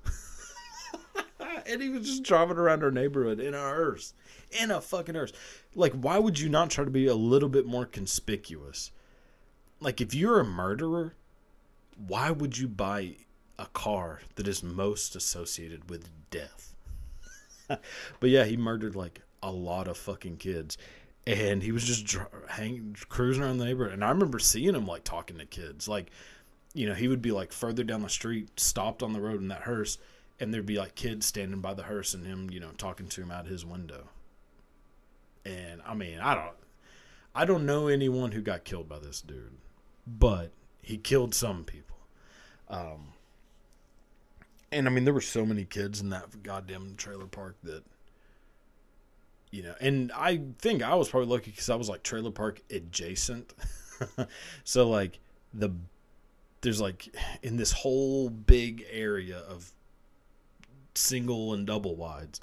and 1.66 1.82
he 1.82 1.88
was 1.88 2.06
just 2.06 2.22
driving 2.22 2.56
around 2.56 2.82
our 2.82 2.90
neighborhood 2.90 3.40
in 3.40 3.54
a 3.54 3.58
hearse 3.58 4.14
in 4.52 4.70
a 4.70 4.80
fucking 4.80 5.14
hearse. 5.14 5.32
Like, 5.74 5.92
why 5.92 6.18
would 6.18 6.38
you 6.38 6.48
not 6.48 6.70
try 6.70 6.84
to 6.84 6.90
be 6.90 7.06
a 7.06 7.14
little 7.14 7.48
bit 7.48 7.66
more 7.66 7.86
conspicuous? 7.86 8.90
Like, 9.80 10.00
if 10.00 10.14
you're 10.14 10.40
a 10.40 10.44
murderer, 10.44 11.14
why 11.96 12.30
would 12.30 12.58
you 12.58 12.68
buy 12.68 13.16
a 13.58 13.66
car 13.66 14.20
that 14.36 14.46
is 14.48 14.62
most 14.62 15.16
associated 15.16 15.90
with 15.90 16.10
death? 16.30 16.74
but 17.68 18.30
yeah, 18.30 18.44
he 18.44 18.56
murdered 18.56 18.94
like 18.94 19.22
a 19.42 19.50
lot 19.50 19.88
of 19.88 19.96
fucking 19.96 20.36
kids. 20.36 20.78
And 21.26 21.62
he 21.62 21.70
was 21.72 21.84
just 21.84 22.04
dr- 22.04 22.28
cruising 23.08 23.42
around 23.42 23.58
the 23.58 23.64
neighborhood. 23.64 23.94
And 23.94 24.04
I 24.04 24.08
remember 24.08 24.38
seeing 24.38 24.74
him 24.74 24.86
like 24.86 25.04
talking 25.04 25.38
to 25.38 25.46
kids. 25.46 25.86
Like, 25.86 26.10
you 26.74 26.88
know, 26.88 26.94
he 26.94 27.08
would 27.08 27.22
be 27.22 27.30
like 27.30 27.52
further 27.52 27.84
down 27.84 28.02
the 28.02 28.08
street, 28.08 28.58
stopped 28.58 29.02
on 29.02 29.12
the 29.12 29.20
road 29.20 29.40
in 29.40 29.48
that 29.48 29.62
hearse, 29.62 29.98
and 30.40 30.52
there'd 30.52 30.66
be 30.66 30.78
like 30.78 30.94
kids 30.94 31.26
standing 31.26 31.60
by 31.60 31.74
the 31.74 31.84
hearse 31.84 32.14
and 32.14 32.26
him, 32.26 32.50
you 32.50 32.60
know, 32.60 32.70
talking 32.76 33.06
to 33.08 33.22
him 33.22 33.30
out 33.30 33.46
his 33.46 33.64
window. 33.64 34.08
And 35.44 35.80
I 35.86 35.94
mean, 35.94 36.18
I 36.18 36.34
don't 36.34 36.56
I 37.34 37.44
don't 37.44 37.66
know 37.66 37.88
anyone 37.88 38.32
who 38.32 38.42
got 38.42 38.64
killed 38.64 38.88
by 38.88 38.98
this 38.98 39.20
dude, 39.20 39.56
but 40.06 40.50
he 40.80 40.96
killed 40.98 41.34
some 41.34 41.64
people. 41.64 41.96
Um 42.68 43.12
and 44.70 44.86
I 44.86 44.90
mean 44.90 45.04
there 45.04 45.14
were 45.14 45.20
so 45.20 45.44
many 45.44 45.64
kids 45.64 46.00
in 46.00 46.10
that 46.10 46.42
goddamn 46.42 46.94
trailer 46.96 47.26
park 47.26 47.56
that 47.62 47.84
you 49.52 49.62
know, 49.62 49.74
and 49.80 50.10
I 50.12 50.40
think 50.58 50.82
I 50.82 50.96
was 50.96 51.08
probably 51.08 51.28
lucky 51.28 51.52
cuz 51.52 51.70
I 51.70 51.76
was 51.76 51.88
like 51.88 52.02
trailer 52.02 52.32
park 52.32 52.60
adjacent. 52.70 53.54
so 54.64 54.88
like 54.88 55.20
the 55.54 55.70
there's 56.62 56.80
like 56.80 57.14
in 57.42 57.56
this 57.56 57.70
whole 57.70 58.28
big 58.28 58.84
area 58.90 59.38
of 59.38 59.72
single 60.94 61.54
and 61.54 61.66
double 61.66 61.94
wides 61.94 62.40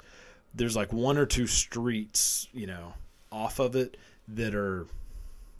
there's 0.54 0.76
like 0.76 0.92
one 0.92 1.16
or 1.16 1.26
two 1.26 1.46
streets, 1.46 2.48
you 2.52 2.66
know, 2.66 2.94
off 3.30 3.58
of 3.58 3.76
it 3.76 3.96
that 4.28 4.54
are 4.54 4.86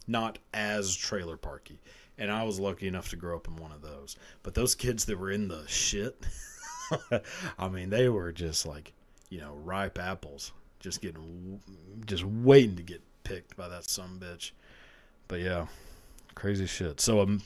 not 0.07 0.39
as 0.53 0.95
trailer 0.95 1.37
parky. 1.37 1.79
And 2.19 2.31
I 2.31 2.43
was 2.45 2.61
lucky 2.61 2.87
enough 2.87 3.09
to 3.11 3.17
grow 3.17 3.37
up 3.37 3.49
in 3.49 3.57
one 3.57 3.73
of 3.73 3.83
those. 3.83 4.17
But 4.43 4.55
those 4.55 4.75
kids 4.75 5.07
that 5.07 5.19
were 5.19 5.31
in 5.31 5.49
the 5.49 5.67
shit, 5.67 6.27
I 7.59 7.69
mean, 7.69 7.91
they 7.91 8.09
were 8.09 8.33
just 8.33 8.67
like, 8.67 8.93
you 9.31 9.41
know, 9.41 9.55
ripe 9.55 9.99
apples, 9.99 10.53
just 10.81 11.01
getting, 11.01 11.61
just 12.07 12.25
waiting 12.25 12.77
to 12.77 12.83
get 12.83 13.03
picked 13.23 13.57
by 13.57 13.69
that 13.69 13.89
some 13.89 14.19
bitch. 14.19 14.51
But 15.29 15.41
yeah, 15.41 15.67
crazy 16.35 16.67
shit. 16.67 17.01
So 17.01 17.21
um, 17.21 17.43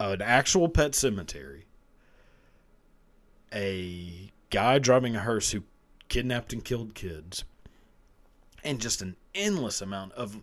an 0.00 0.22
actual 0.22 0.68
pet 0.68 0.94
cemetery, 0.94 1.66
a 3.52 4.30
guy 4.50 4.78
driving 4.78 5.16
a 5.16 5.20
hearse 5.20 5.50
who 5.50 5.64
kidnapped 6.08 6.52
and 6.52 6.64
killed 6.64 6.94
kids, 6.94 7.44
and 8.62 8.80
just 8.80 9.02
an 9.02 9.16
endless 9.34 9.82
amount 9.82 10.12
of 10.12 10.40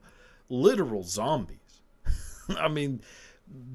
literal 0.49 1.03
zombies. 1.03 1.57
I 2.57 2.67
mean, 2.67 3.01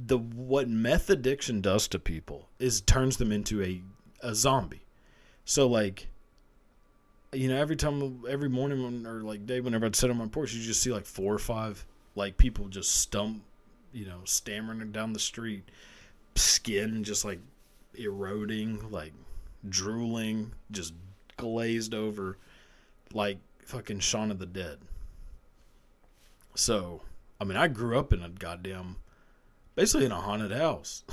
the 0.06 0.18
what 0.18 0.68
meth 0.68 1.10
addiction 1.10 1.60
does 1.60 1.88
to 1.88 1.98
people 1.98 2.48
is 2.58 2.80
turns 2.80 3.16
them 3.16 3.32
into 3.32 3.62
a 3.62 3.82
a 4.20 4.34
zombie. 4.34 4.86
So 5.44 5.66
like 5.66 6.08
you 7.32 7.48
know, 7.48 7.56
every 7.56 7.76
time 7.76 8.24
every 8.28 8.48
morning 8.48 8.82
when, 8.82 9.06
or 9.06 9.22
like 9.22 9.46
day 9.46 9.60
whenever 9.60 9.86
I'd 9.86 9.96
sit 9.96 10.10
on 10.10 10.16
my 10.16 10.26
porch, 10.26 10.54
you 10.54 10.62
just 10.62 10.82
see 10.82 10.92
like 10.92 11.06
four 11.06 11.34
or 11.34 11.38
five 11.38 11.84
like 12.14 12.36
people 12.36 12.68
just 12.68 12.94
stump, 12.94 13.42
you 13.92 14.06
know, 14.06 14.20
stammering 14.24 14.90
down 14.92 15.12
the 15.12 15.18
street, 15.18 15.64
skin 16.34 17.04
just 17.04 17.24
like 17.24 17.40
eroding, 17.94 18.90
like 18.90 19.12
drooling, 19.68 20.52
just 20.70 20.94
glazed 21.36 21.94
over 21.94 22.38
like 23.12 23.38
fucking 23.64 24.00
Shaun 24.00 24.30
of 24.30 24.38
the 24.38 24.46
Dead. 24.46 24.78
So, 26.54 27.02
I 27.40 27.44
mean, 27.44 27.56
I 27.56 27.68
grew 27.68 27.98
up 27.98 28.12
in 28.12 28.22
a 28.22 28.28
goddamn, 28.28 28.96
basically 29.74 30.06
in 30.06 30.12
a 30.12 30.20
haunted 30.20 30.52
house. 30.52 31.04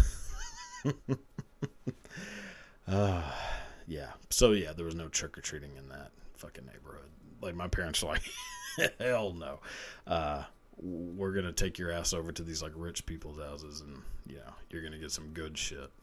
uh, 2.88 3.24
yeah. 3.88 4.12
So, 4.30 4.52
yeah, 4.52 4.74
there 4.74 4.86
was 4.86 4.96
no 4.96 5.08
trick 5.08 5.38
or 5.38 5.42
treating 5.42 5.76
in 5.78 5.90
that 5.90 6.12
fucking 6.38 6.66
neighborhood. 6.66 7.10
Like, 7.42 7.56
my 7.56 7.68
parents 7.68 8.02
were 8.02 8.10
like, 8.10 8.24
hell 9.00 9.34
no. 9.34 9.60
Uh, 10.08 10.44
we're 10.78 11.34
to 11.46 11.54
take 11.54 11.78
your 11.78 11.92
ass 11.92 12.14
over 12.14 12.32
to 12.32 12.44
these, 12.44 12.62
like, 12.62 12.74
rich 12.76 13.06
people's 13.06 13.40
houses 13.40 13.82
and, 13.82 14.02
you 14.28 14.38
know, 14.38 14.54
you're 14.70 14.82
to 14.94 15.00
get 15.00 15.12
some 15.12 15.30
good 15.34 15.58
shit. 15.58 15.92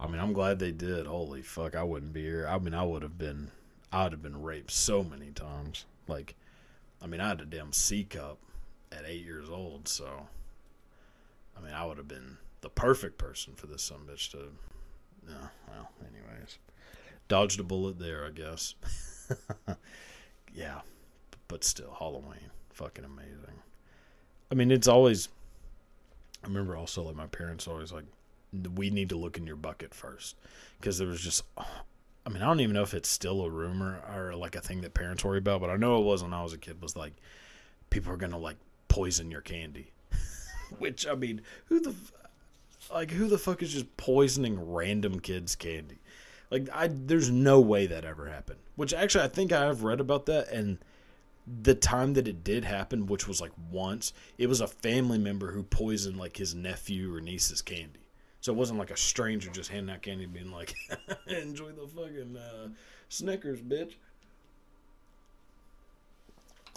I 0.00 0.06
mean, 0.06 0.20
I'm 0.20 0.32
glad 0.32 0.58
they 0.58 0.72
did. 0.72 1.06
Holy 1.06 1.42
fuck, 1.42 1.74
I 1.74 1.82
wouldn't 1.82 2.12
be 2.12 2.22
here. 2.22 2.46
I 2.48 2.58
mean, 2.58 2.74
I 2.74 2.84
would 2.84 3.02
have 3.02 3.18
been. 3.18 3.50
I 3.92 4.04
would 4.04 4.12
have 4.12 4.22
been 4.22 4.42
raped 4.42 4.72
so 4.72 5.02
many 5.04 5.30
times. 5.30 5.84
Like, 6.08 6.34
I 7.00 7.06
mean, 7.06 7.20
I 7.20 7.28
had 7.28 7.40
a 7.40 7.46
damn 7.46 7.72
C 7.72 8.04
cup 8.04 8.38
at 8.92 9.04
eight 9.06 9.24
years 9.24 9.48
old, 9.48 9.88
so 9.88 10.26
I 11.56 11.60
mean, 11.64 11.72
I 11.72 11.84
would 11.86 11.98
have 11.98 12.08
been 12.08 12.38
the 12.60 12.68
perfect 12.68 13.18
person 13.18 13.54
for 13.54 13.66
this 13.66 13.82
son 13.82 14.00
bitch 14.10 14.30
to. 14.32 14.50
No, 15.26 15.34
well, 15.68 15.90
anyways, 16.00 16.58
dodged 17.28 17.60
a 17.60 17.62
bullet 17.62 17.98
there, 17.98 18.24
I 18.24 18.30
guess. 18.30 18.74
yeah, 20.54 20.80
but 21.48 21.64
still, 21.64 21.94
Halloween, 21.98 22.50
fucking 22.70 23.04
amazing. 23.04 23.62
I 24.50 24.54
mean, 24.54 24.70
it's 24.70 24.88
always. 24.88 25.28
I 26.44 26.46
remember 26.46 26.76
also 26.76 27.02
like 27.02 27.16
my 27.16 27.26
parents 27.26 27.66
always 27.66 27.92
like, 27.92 28.04
we 28.74 28.90
need 28.90 29.08
to 29.08 29.16
look 29.16 29.36
in 29.36 29.46
your 29.46 29.56
bucket 29.56 29.94
first, 29.94 30.36
because 30.78 30.98
there 30.98 31.08
was 31.08 31.20
just. 31.20 31.42
I 31.58 32.28
mean, 32.28 32.42
I 32.42 32.46
don't 32.46 32.60
even 32.60 32.74
know 32.74 32.82
if 32.82 32.94
it's 32.94 33.08
still 33.08 33.42
a 33.42 33.50
rumor 33.50 34.00
or 34.12 34.34
like 34.34 34.56
a 34.56 34.60
thing 34.60 34.80
that 34.80 34.94
parents 34.94 35.24
worry 35.24 35.38
about, 35.38 35.60
but 35.60 35.70
I 35.70 35.76
know 35.76 36.00
it 36.00 36.04
was 36.04 36.24
when 36.24 36.34
I 36.34 36.42
was 36.42 36.52
a 36.52 36.58
kid. 36.58 36.82
Was 36.82 36.96
like, 36.96 37.12
people 37.90 38.12
are 38.12 38.16
gonna 38.16 38.38
like 38.38 38.56
poison 38.88 39.30
your 39.30 39.42
candy, 39.42 39.92
which 40.78 41.06
I 41.06 41.14
mean, 41.14 41.42
who 41.66 41.80
the 41.80 41.94
like 42.92 43.10
who 43.10 43.28
the 43.28 43.38
fuck 43.38 43.62
is 43.62 43.72
just 43.72 43.96
poisoning 43.96 44.72
random 44.72 45.20
kids' 45.20 45.56
candy? 45.56 45.98
Like, 46.50 46.68
I 46.72 46.88
there's 46.88 47.30
no 47.30 47.60
way 47.60 47.86
that 47.86 48.04
ever 48.04 48.28
happened. 48.28 48.60
Which 48.76 48.94
actually, 48.94 49.24
I 49.24 49.28
think 49.28 49.52
I 49.52 49.64
have 49.64 49.82
read 49.82 50.00
about 50.00 50.26
that, 50.26 50.48
and 50.48 50.78
the 51.62 51.74
time 51.74 52.14
that 52.14 52.28
it 52.28 52.42
did 52.44 52.64
happen, 52.64 53.06
which 53.06 53.28
was 53.28 53.40
like 53.40 53.52
once, 53.70 54.12
it 54.38 54.48
was 54.48 54.60
a 54.60 54.66
family 54.66 55.18
member 55.18 55.52
who 55.52 55.62
poisoned 55.62 56.16
like 56.16 56.36
his 56.36 56.54
nephew 56.54 57.14
or 57.14 57.20
niece's 57.20 57.62
candy. 57.62 58.00
So 58.40 58.52
it 58.52 58.56
wasn't 58.56 58.78
like 58.78 58.90
a 58.90 58.96
stranger 58.96 59.50
just 59.50 59.70
handing 59.70 59.94
out 59.94 60.02
candy, 60.02 60.26
being 60.26 60.52
like, 60.52 60.74
"Enjoy 61.26 61.70
the 61.70 61.86
fucking 61.88 62.36
uh, 62.36 62.68
Snickers, 63.08 63.60
bitch." 63.60 63.94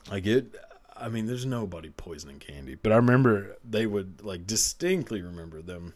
Like 0.10 0.26
it. 0.26 0.56
I 0.96 1.08
mean, 1.08 1.28
there's 1.28 1.46
nobody 1.46 1.92
poisoning 1.92 2.40
candy, 2.40 2.76
but 2.76 2.92
I 2.92 2.98
remember 2.98 3.56
they 3.68 3.86
would 3.86 4.24
like 4.24 4.46
distinctly 4.48 5.22
remember 5.22 5.62
them. 5.62 5.94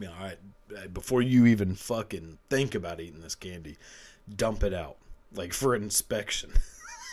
You 0.00 0.06
know, 0.06 0.12
all 0.18 0.26
right, 0.26 0.94
before 0.94 1.22
you 1.22 1.46
even 1.46 1.74
fucking 1.74 2.38
think 2.50 2.74
about 2.74 3.00
eating 3.00 3.20
this 3.20 3.34
candy, 3.34 3.76
dump 4.36 4.62
it 4.62 4.74
out 4.74 4.96
like 5.34 5.52
for 5.52 5.74
inspection. 5.74 6.52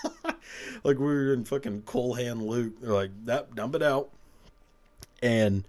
like 0.83 0.99
we 0.99 1.05
were 1.05 1.33
in 1.33 1.45
fucking 1.45 1.83
cool 1.85 2.13
hand 2.13 2.43
Luke. 2.43 2.73
They're 2.81 2.93
like, 2.93 3.11
that 3.25 3.55
dump 3.55 3.75
it 3.75 3.83
out. 3.83 4.09
And 5.21 5.67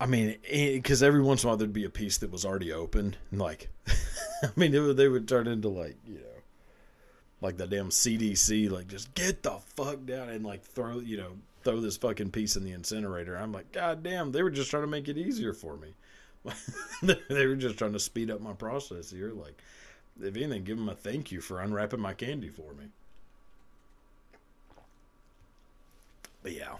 I 0.00 0.06
mean, 0.06 0.36
eh, 0.48 0.74
because 0.74 1.02
every 1.02 1.22
once 1.22 1.42
in 1.42 1.48
a 1.48 1.50
while 1.50 1.56
there'd 1.56 1.72
be 1.72 1.84
a 1.84 1.90
piece 1.90 2.18
that 2.18 2.30
was 2.30 2.44
already 2.44 2.72
open, 2.72 3.16
and 3.30 3.40
like, 3.40 3.68
I 4.42 4.50
mean, 4.56 4.72
would, 4.72 4.96
they 4.96 5.08
would 5.08 5.28
turn 5.28 5.46
into 5.46 5.68
like 5.68 5.96
you 6.06 6.16
know, 6.16 6.42
like 7.40 7.56
the 7.56 7.66
damn 7.66 7.90
CDC, 7.90 8.70
like 8.70 8.88
just 8.88 9.14
get 9.14 9.42
the 9.42 9.58
fuck 9.76 10.04
down 10.04 10.28
and 10.28 10.44
like 10.44 10.62
throw 10.62 10.98
you 10.98 11.16
know 11.16 11.32
throw 11.66 11.80
this 11.80 11.96
fucking 11.96 12.30
piece 12.30 12.56
in 12.56 12.64
the 12.64 12.72
incinerator. 12.72 13.36
I'm 13.36 13.52
like, 13.52 13.72
god 13.72 14.02
damn, 14.02 14.30
they 14.30 14.42
were 14.42 14.50
just 14.50 14.70
trying 14.70 14.84
to 14.84 14.88
make 14.88 15.08
it 15.08 15.18
easier 15.18 15.52
for 15.52 15.76
me. 15.76 15.94
they 17.02 17.46
were 17.46 17.56
just 17.56 17.76
trying 17.76 17.92
to 17.92 17.98
speed 17.98 18.30
up 18.30 18.40
my 18.40 18.52
process 18.52 19.10
here. 19.10 19.32
Like, 19.32 19.60
if 20.22 20.36
anything, 20.36 20.62
give 20.62 20.78
them 20.78 20.88
a 20.88 20.94
thank 20.94 21.32
you 21.32 21.40
for 21.40 21.60
unwrapping 21.60 22.00
my 22.00 22.14
candy 22.14 22.48
for 22.48 22.72
me. 22.74 22.86
But 26.44 26.52
yeah, 26.52 26.76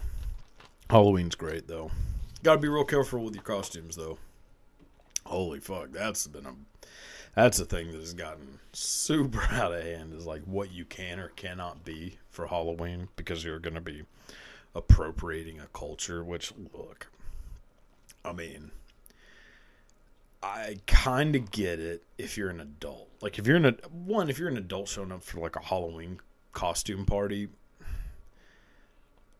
Halloween's 0.89 1.35
great 1.35 1.67
though. 1.67 1.91
Got 2.43 2.55
to 2.55 2.61
be 2.61 2.69
real 2.69 2.85
careful 2.85 3.25
with 3.25 3.35
your 3.35 3.43
costumes 3.43 3.97
though. 3.97 4.17
Holy 5.25 5.59
fuck, 5.59 5.91
that's 5.91 6.25
been 6.27 6.45
a 6.45 6.53
that's 7.35 7.59
a 7.59 7.65
thing 7.65 7.91
that 7.91 7.99
has 7.99 8.13
gotten 8.13 8.59
super 8.71 9.41
out 9.51 9.73
of 9.73 9.83
hand 9.83 10.13
is 10.13 10.25
like 10.25 10.43
what 10.45 10.71
you 10.71 10.85
can 10.85 11.19
or 11.19 11.27
cannot 11.29 11.83
be 11.83 12.17
for 12.29 12.47
Halloween 12.47 13.09
because 13.17 13.43
you're 13.43 13.59
to 13.59 13.81
be 13.81 14.03
appropriating 14.75 15.59
a 15.59 15.67
culture 15.67 16.23
which 16.23 16.53
look 16.73 17.07
I 18.23 18.31
mean 18.31 18.71
I 20.41 20.77
kind 20.85 21.35
of 21.35 21.51
get 21.51 21.79
it 21.79 22.03
if 22.17 22.37
you're 22.37 22.49
an 22.49 22.61
adult. 22.61 23.09
Like 23.21 23.39
if 23.39 23.47
you're 23.47 23.57
an 23.57 23.79
one, 23.91 24.29
if 24.29 24.37
you're 24.37 24.49
an 24.49 24.57
adult 24.57 24.87
showing 24.87 25.11
up 25.11 25.23
for 25.23 25.39
like 25.39 25.55
a 25.55 25.61
Halloween 25.61 26.19
costume 26.53 27.05
party, 27.05 27.49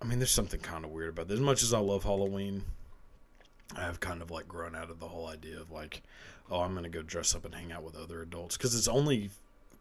I 0.01 0.05
mean, 0.05 0.19
there's 0.19 0.31
something 0.31 0.59
kind 0.59 0.85
of 0.85 0.91
weird 0.91 1.09
about 1.09 1.27
this. 1.27 1.35
As 1.35 1.41
much 1.41 1.63
as 1.63 1.73
I 1.73 1.79
love 1.79 2.03
Halloween, 2.03 2.63
I 3.75 3.81
have 3.81 3.99
kind 3.99 4.21
of 4.21 4.31
like 4.31 4.47
grown 4.47 4.75
out 4.75 4.89
of 4.89 4.99
the 4.99 5.07
whole 5.07 5.27
idea 5.27 5.59
of 5.59 5.71
like, 5.71 6.01
oh, 6.49 6.61
I'm 6.61 6.73
gonna 6.73 6.89
go 6.89 7.01
dress 7.01 7.35
up 7.35 7.45
and 7.45 7.53
hang 7.53 7.71
out 7.71 7.83
with 7.83 7.95
other 7.95 8.21
adults 8.21 8.57
because 8.57 8.75
it's 8.75 8.87
only 8.87 9.29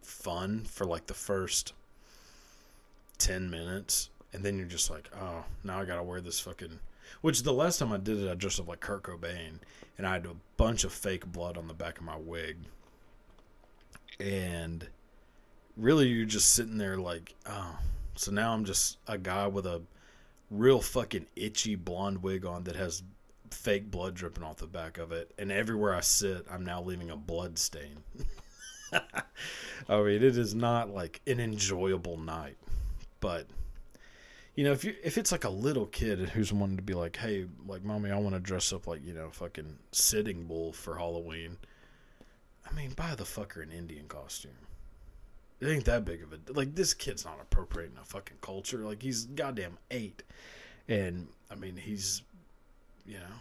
fun 0.03 0.65
for 0.65 0.85
like 0.85 1.07
the 1.07 1.15
first 1.15 1.73
ten 3.19 3.51
minutes, 3.51 4.11
and 4.33 4.45
then 4.45 4.57
you're 4.57 4.67
just 4.67 4.91
like, 4.91 5.09
oh, 5.21 5.45
now 5.65 5.81
I 5.81 5.85
gotta 5.85 6.03
wear 6.03 6.21
this 6.21 6.41
fucking. 6.41 6.79
Which 7.21 7.43
the 7.43 7.53
last 7.53 7.79
time 7.79 7.93
I 7.93 7.99
did 7.99 8.21
it, 8.21 8.31
I 8.31 8.35
dressed 8.35 8.61
up 8.61 8.69
like 8.69 8.81
Kurt 8.81 9.05
Cobain, 9.05 9.61
and 9.97 10.07
I 10.07 10.15
had 10.15 10.27
a 10.27 10.37
bunch 10.57 10.85
of 10.85 10.93
fake 10.93 11.27
blood 11.27 11.57
on 11.57 11.69
the 11.69 11.75
back 11.75 11.99
of 11.99 12.05
my 12.05 12.17
wig. 12.17 12.57
And 14.19 14.87
really, 15.77 16.09
you're 16.09 16.27
just 16.27 16.55
sitting 16.55 16.79
there 16.79 16.97
like, 16.97 17.35
oh, 17.47 17.79
so 18.17 18.33
now 18.33 18.53
I'm 18.53 18.65
just 18.65 18.99
a 19.07 19.19
guy 19.19 19.47
with 19.47 19.67
a 19.67 19.83
real 20.51 20.81
fucking 20.81 21.27
itchy 21.37 21.75
blonde 21.75 22.23
wig 22.23 22.45
on 22.45 22.65
that 22.65 22.77
has 22.77 23.03
fake 23.51 23.91
blood 23.91 24.15
dripping 24.15 24.45
off 24.45 24.57
the 24.57 24.67
back 24.67 24.99
of 24.99 25.13
it, 25.13 25.33
and 25.39 25.53
everywhere 25.53 25.95
I 25.95 26.01
sit, 26.01 26.47
I'm 26.51 26.65
now 26.65 26.83
leaving 26.83 27.11
a 27.11 27.17
blood 27.17 27.59
stain. 27.59 27.99
I 28.93 30.03
mean, 30.03 30.23
it 30.23 30.37
is 30.37 30.55
not 30.55 30.91
like 30.91 31.21
an 31.27 31.41
enjoyable 31.41 32.17
night, 32.17 32.57
but 33.21 33.47
you 34.57 34.65
know, 34.65 34.73
if 34.73 34.85
you 34.85 34.95
if 35.05 35.19
it's 35.19 35.33
like 35.33 35.45
a 35.45 35.51
little 35.51 35.87
kid 35.87 36.19
who's 36.31 36.53
wanting 36.53 36.79
to 36.79 36.83
be 36.83 36.95
like, 36.95 37.17
hey, 37.17 37.47
like, 37.67 37.85
mommy, 37.85 38.11
I 38.11 38.19
want 38.19 38.35
to 38.35 38.41
dress 38.41 38.73
up 38.73 38.87
like 38.87 39.05
you 39.05 39.13
know, 39.13 39.29
fucking 39.31 39.77
sitting 39.93 40.47
bull 40.47 40.73
for 40.73 40.97
Halloween. 40.97 41.59
I 42.69 42.75
mean, 42.75 42.91
buy 42.93 43.15
the 43.15 43.25
fucker 43.25 43.63
an 43.63 43.71
Indian 43.71 44.09
costume. 44.09 44.53
It 45.61 45.69
ain't 45.69 45.85
that 45.85 46.07
big 46.07 46.23
of 46.23 46.33
a 46.33 46.53
like. 46.53 46.75
This 46.75 46.95
kid's 46.95 47.25
not 47.25 47.39
appropriating 47.41 47.99
a 48.01 48.05
fucking 48.05 48.39
culture. 48.41 48.79
Like 48.79 49.03
he's 49.03 49.27
goddamn 49.27 49.77
eight, 49.91 50.23
and 50.89 51.29
I 51.51 51.55
mean 51.55 51.77
he's, 51.77 52.23
you 53.07 53.19
know, 53.19 53.37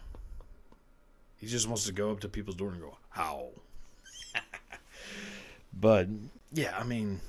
he 1.37 1.47
just 1.47 1.67
wants 1.67 1.85
to 1.85 1.93
go 1.93 2.11
up 2.11 2.19
to 2.21 2.29
people's 2.29 2.57
door 2.57 2.69
and 2.71 2.81
go, 2.81 2.97
"How?" 3.09 3.47
but 5.73 6.07
yeah, 6.53 6.77
I 6.77 6.83
mean, 6.83 7.19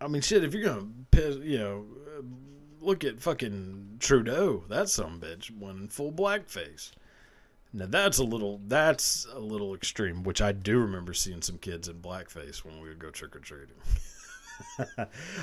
I 0.00 0.08
mean, 0.08 0.22
shit. 0.22 0.44
If 0.44 0.54
you're 0.54 0.64
gonna, 0.64 0.88
piss, 1.10 1.36
you 1.36 1.58
know, 1.58 1.84
look 2.80 3.04
at 3.04 3.20
fucking 3.20 3.96
Trudeau. 3.98 4.64
That's 4.68 4.92
some 4.92 5.20
bitch 5.20 5.50
when 5.58 5.88
full 5.88 6.12
blackface. 6.12 6.92
Now 7.72 7.86
that's 7.86 8.18
a 8.18 8.24
little 8.24 8.60
that's 8.66 9.26
a 9.34 9.38
little 9.38 9.74
extreme, 9.74 10.22
which 10.22 10.40
I 10.40 10.52
do 10.52 10.78
remember 10.78 11.12
seeing 11.12 11.42
some 11.42 11.58
kids 11.58 11.88
in 11.88 11.96
blackface 11.96 12.64
when 12.64 12.80
we 12.80 12.88
would 12.88 12.98
go 12.98 13.10
trick 13.10 13.36
or 13.36 13.40
treating. 13.40 13.76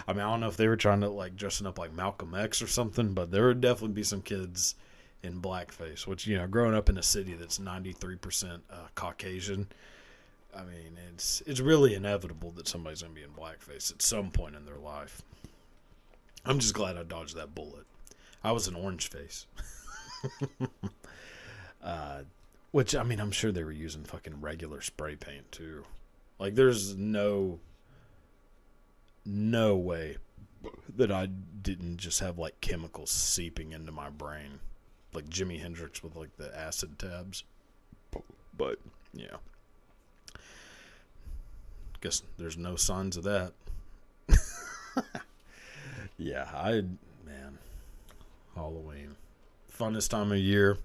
I 0.07 0.13
mean, 0.13 0.21
I 0.21 0.31
don't 0.31 0.39
know 0.39 0.47
if 0.47 0.57
they 0.57 0.67
were 0.67 0.77
trying 0.77 1.01
to 1.01 1.09
like 1.09 1.35
dressing 1.35 1.67
up 1.67 1.77
like 1.77 1.93
Malcolm 1.93 2.33
X 2.33 2.61
or 2.61 2.67
something, 2.67 3.13
but 3.13 3.29
there 3.29 3.47
would 3.47 3.61
definitely 3.61 3.93
be 3.93 4.03
some 4.03 4.21
kids 4.21 4.75
in 5.21 5.41
blackface. 5.41 6.07
Which 6.07 6.25
you 6.25 6.37
know, 6.37 6.47
growing 6.47 6.73
up 6.73 6.89
in 6.89 6.97
a 6.97 7.03
city 7.03 7.33
that's 7.33 7.59
ninety 7.59 7.91
three 7.91 8.15
percent 8.15 8.63
uh, 8.71 8.87
Caucasian, 8.95 9.67
I 10.55 10.63
mean, 10.63 10.97
it's 11.13 11.41
it's 11.45 11.59
really 11.59 11.95
inevitable 11.95 12.51
that 12.51 12.67
somebody's 12.67 13.01
gonna 13.01 13.13
be 13.13 13.23
in 13.23 13.29
blackface 13.29 13.91
at 13.91 14.01
some 14.01 14.31
point 14.31 14.55
in 14.55 14.65
their 14.65 14.77
life. 14.77 15.21
I'm 16.45 16.59
just 16.59 16.73
glad 16.73 16.97
I 16.97 17.03
dodged 17.03 17.35
that 17.35 17.55
bullet. 17.55 17.85
I 18.43 18.51
was 18.51 18.67
an 18.67 18.75
orange 18.75 19.09
face. 19.09 19.47
uh, 21.83 22.23
which 22.71 22.95
I 22.95 23.03
mean, 23.03 23.19
I'm 23.19 23.31
sure 23.31 23.51
they 23.51 23.63
were 23.63 23.71
using 23.71 24.03
fucking 24.03 24.41
regular 24.41 24.81
spray 24.81 25.15
paint 25.15 25.51
too. 25.51 25.83
Like, 26.39 26.55
there's 26.55 26.95
no 26.95 27.59
no 29.25 29.75
way 29.75 30.17
that 30.95 31.11
I 31.11 31.27
didn't 31.27 31.97
just 31.97 32.19
have 32.19 32.37
like 32.37 32.59
chemicals 32.61 33.11
seeping 33.11 33.71
into 33.71 33.91
my 33.91 34.09
brain, 34.09 34.59
like 35.13 35.29
Jimi 35.29 35.61
Hendrix 35.61 36.03
with 36.03 36.15
like 36.15 36.35
the 36.37 36.55
acid 36.57 36.99
tabs. 36.99 37.43
But 38.55 38.79
yeah, 39.13 39.37
guess 42.03 42.21
there's 42.37 42.57
no 42.57 42.75
signs 42.75 43.15
of 43.15 43.23
that. 43.23 43.53
yeah, 46.17 46.49
I 46.53 46.83
man, 47.25 47.57
Halloween, 48.55 49.15
funnest 49.71 50.09
time 50.09 50.33
of 50.33 50.37
year. 50.37 50.77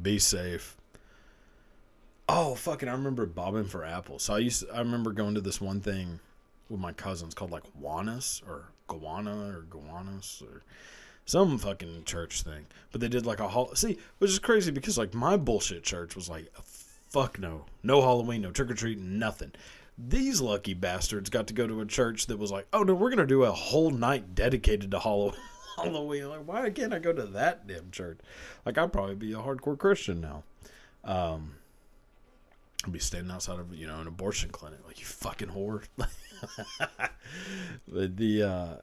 Be 0.00 0.18
safe. 0.18 0.76
Oh 2.28 2.54
fucking! 2.54 2.88
I 2.88 2.92
remember 2.92 3.24
bobbing 3.24 3.64
for 3.64 3.82
apples. 3.84 4.24
So 4.24 4.34
I 4.34 4.38
used. 4.38 4.66
To, 4.66 4.74
I 4.74 4.78
remember 4.78 5.10
going 5.10 5.34
to 5.34 5.40
this 5.40 5.60
one 5.60 5.80
thing 5.80 6.20
with 6.68 6.78
my 6.80 6.92
cousins 6.92 7.34
called 7.34 7.50
like 7.50 7.64
Juanas 7.80 8.46
or 8.46 8.68
Guana 8.88 9.48
or 9.48 9.64
Guanas 9.70 10.42
or 10.42 10.62
some 11.24 11.56
fucking 11.56 12.04
church 12.04 12.42
thing. 12.42 12.66
But 12.90 13.00
they 13.00 13.08
did 13.08 13.24
like 13.24 13.40
a 13.40 13.48
hall. 13.48 13.74
See, 13.74 13.96
which 14.18 14.30
is 14.30 14.38
crazy 14.38 14.70
because 14.70 14.98
like 14.98 15.14
my 15.14 15.38
bullshit 15.38 15.82
church 15.82 16.14
was 16.14 16.28
like, 16.28 16.52
fuck 17.12 17.38
no, 17.38 17.66
no 17.82 18.00
Halloween, 18.00 18.42
no 18.42 18.50
trick 18.50 18.70
or 18.70 18.74
treat, 18.74 18.98
nothing. 18.98 19.52
These 19.98 20.40
lucky 20.40 20.72
bastards 20.72 21.28
got 21.28 21.46
to 21.48 21.54
go 21.54 21.66
to 21.66 21.82
a 21.82 21.86
church 21.86 22.26
that 22.26 22.38
was 22.38 22.50
like, 22.50 22.66
oh 22.72 22.82
no, 22.82 22.94
we're 22.94 23.10
gonna 23.10 23.26
do 23.26 23.44
a 23.44 23.52
whole 23.52 23.90
night 23.90 24.34
dedicated 24.34 24.90
to 24.92 24.98
Halloween. 25.76 26.28
Like, 26.28 26.46
why 26.48 26.70
can't 26.70 26.94
I 26.94 26.98
go 26.98 27.12
to 27.12 27.24
that 27.24 27.66
damn 27.66 27.90
church? 27.90 28.18
Like, 28.64 28.78
I'd 28.78 28.92
probably 28.92 29.14
be 29.14 29.32
a 29.32 29.36
hardcore 29.36 29.78
Christian 29.78 30.20
now. 30.20 30.44
Um, 31.04 31.56
I'd 32.84 32.92
be 32.92 32.98
standing 32.98 33.30
outside 33.30 33.58
of 33.58 33.74
you 33.74 33.86
know 33.86 34.00
an 34.00 34.06
abortion 34.06 34.50
clinic, 34.50 34.80
like 34.86 34.98
you 34.98 35.06
fucking 35.06 35.48
whore. 35.48 35.82
the 37.88 38.42
uh, 38.42 38.76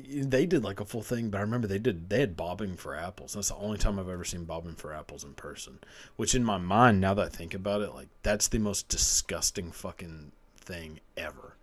they 0.00 0.46
did 0.46 0.64
like 0.64 0.80
a 0.80 0.84
full 0.84 1.02
thing, 1.02 1.30
but 1.30 1.38
I 1.38 1.42
remember 1.42 1.66
they 1.66 1.78
did 1.78 2.08
they 2.08 2.20
had 2.20 2.36
bobbing 2.36 2.76
for 2.76 2.96
apples. 2.96 3.34
That's 3.34 3.48
the 3.48 3.56
only 3.56 3.78
time 3.78 3.98
I've 3.98 4.08
ever 4.08 4.24
seen 4.24 4.44
bobbing 4.44 4.74
for 4.74 4.92
apples 4.92 5.24
in 5.24 5.34
person. 5.34 5.78
Which 6.16 6.34
in 6.34 6.44
my 6.44 6.58
mind, 6.58 7.00
now 7.00 7.14
that 7.14 7.26
I 7.26 7.28
think 7.28 7.54
about 7.54 7.82
it, 7.82 7.94
like 7.94 8.08
that's 8.22 8.48
the 8.48 8.58
most 8.58 8.88
disgusting 8.88 9.72
fucking 9.72 10.32
thing 10.56 11.00
ever. 11.16 11.56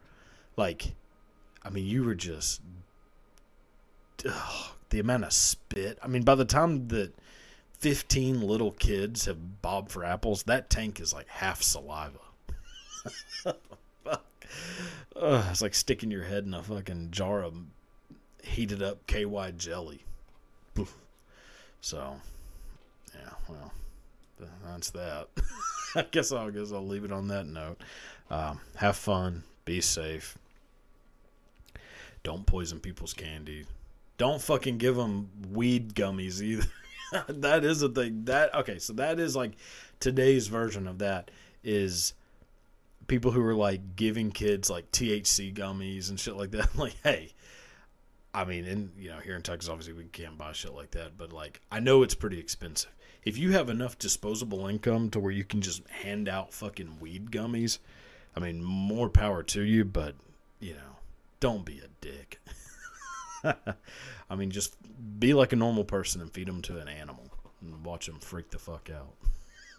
Like, 0.56 0.94
I 1.64 1.70
mean, 1.70 1.86
you 1.86 2.04
were 2.04 2.16
just 2.16 2.62
ugh, 4.28 4.72
the 4.90 5.00
amount 5.00 5.26
of 5.26 5.34
spit. 5.34 5.98
I 6.04 6.08
mean, 6.08 6.24
by 6.24 6.36
the 6.36 6.46
time 6.46 6.88
that 6.90 7.14
15 7.80 8.42
little 8.42 8.72
kids 8.72 9.26
have 9.26 9.62
bobbed 9.62 9.92
for 9.92 10.06
apples, 10.06 10.44
that 10.44 10.70
tank 10.70 11.00
is 11.00 11.14
like 11.14 11.28
half 11.28 11.62
saliva. 11.62 12.20
Ugh, 15.16 15.46
it's 15.50 15.62
like 15.62 15.74
sticking 15.74 16.12
your 16.12 16.24
head 16.24 16.46
in 16.46 16.54
a 16.54 16.62
fucking 16.62 17.12
jar 17.12 17.44
of 17.44 17.56
heated 18.44 18.82
up 18.82 19.06
KY 19.08 19.54
jelly. 19.58 20.04
So, 21.82 22.16
yeah, 23.16 23.32
well, 23.50 23.74
that's 24.66 24.92
that. 24.92 25.28
I 25.96 26.06
guess 26.10 26.32
I'll 26.32 26.52
guess 26.52 26.72
I'll 26.72 26.86
leave 26.86 27.04
it 27.04 27.12
on 27.12 27.28
that 27.30 27.48
note. 27.48 27.82
Um, 28.30 28.62
have 28.76 28.96
fun, 28.96 29.44
be 29.66 29.82
safe. 29.82 30.38
Don't 32.24 32.46
poison 32.46 32.80
people's 32.80 33.14
candy. 33.14 33.66
Don't 34.18 34.42
fucking 34.42 34.78
give 34.78 34.96
them 34.96 35.30
weed 35.52 35.96
gummies 35.96 36.40
either. 36.42 36.68
that 37.28 37.66
is 37.66 37.82
a 37.82 37.90
thing. 37.90 38.26
That 38.26 38.54
okay, 38.54 38.78
so 38.78 38.94
that 38.94 39.20
is 39.20 39.36
like 39.36 39.54
today's 40.00 40.48
version 40.48 40.88
of 40.88 41.00
that 41.00 41.32
is 41.64 42.14
people 43.08 43.32
who 43.32 43.44
are 43.44 43.56
like 43.56 43.96
giving 43.96 44.32
kids 44.32 44.70
like 44.70 44.92
THC 44.92 45.54
gummies 45.54 46.10
and 46.10 46.20
shit 46.20 46.38
like 46.38 46.52
that. 46.52 46.76
like, 46.78 46.96
hey, 47.04 47.32
I 48.34 48.46
mean, 48.46 48.66
in 48.66 48.92
you 48.98 49.10
know, 49.10 49.20
here 49.20 49.36
in 49.36 49.42
Texas, 49.42 49.70
obviously 49.70 49.94
we 49.94 50.06
can't 50.06 50.38
buy 50.38 50.54
shit 50.54 50.74
like 50.74 50.92
that, 50.92 51.18
but 51.18 51.34
like, 51.34 51.62
I 51.72 51.80
know 51.80 52.04
it's 52.04 52.16
pretty 52.16 52.40
expensive. 52.40 52.92
If 53.24 53.38
you 53.38 53.52
have 53.52 53.70
enough 53.70 54.00
disposable 54.00 54.68
income 54.68 55.10
to 55.12 55.20
where 55.20 55.32
you 55.32 55.44
can 55.44 55.62
just 55.62 55.88
hand 55.90 56.28
out 56.28 56.54
fucking 56.54 57.00
weed 57.00 57.30
gummies, 57.30 57.80
I 58.36 58.40
mean, 58.40 58.64
more 58.64 59.10
power 59.10 59.44
to 59.44 59.62
you, 59.62 59.86
but 59.86 60.16
you 60.60 60.74
know, 60.74 60.98
don't 61.40 61.66
be 61.66 61.80
a 61.80 61.90
dick. 62.00 62.40
I 64.30 64.36
mean, 64.36 64.52
just 64.52 64.78
be 65.20 65.34
like 65.34 65.52
a 65.52 65.58
normal 65.58 65.84
person 65.84 66.22
and 66.22 66.32
feed 66.32 66.48
them 66.48 66.62
to 66.64 66.80
an 66.80 66.88
animal 66.88 67.26
and 67.62 67.84
watch 67.86 68.06
them 68.06 68.20
freak 68.20 68.50
the 68.50 68.60
fuck 68.60 68.90
out. 68.90 69.16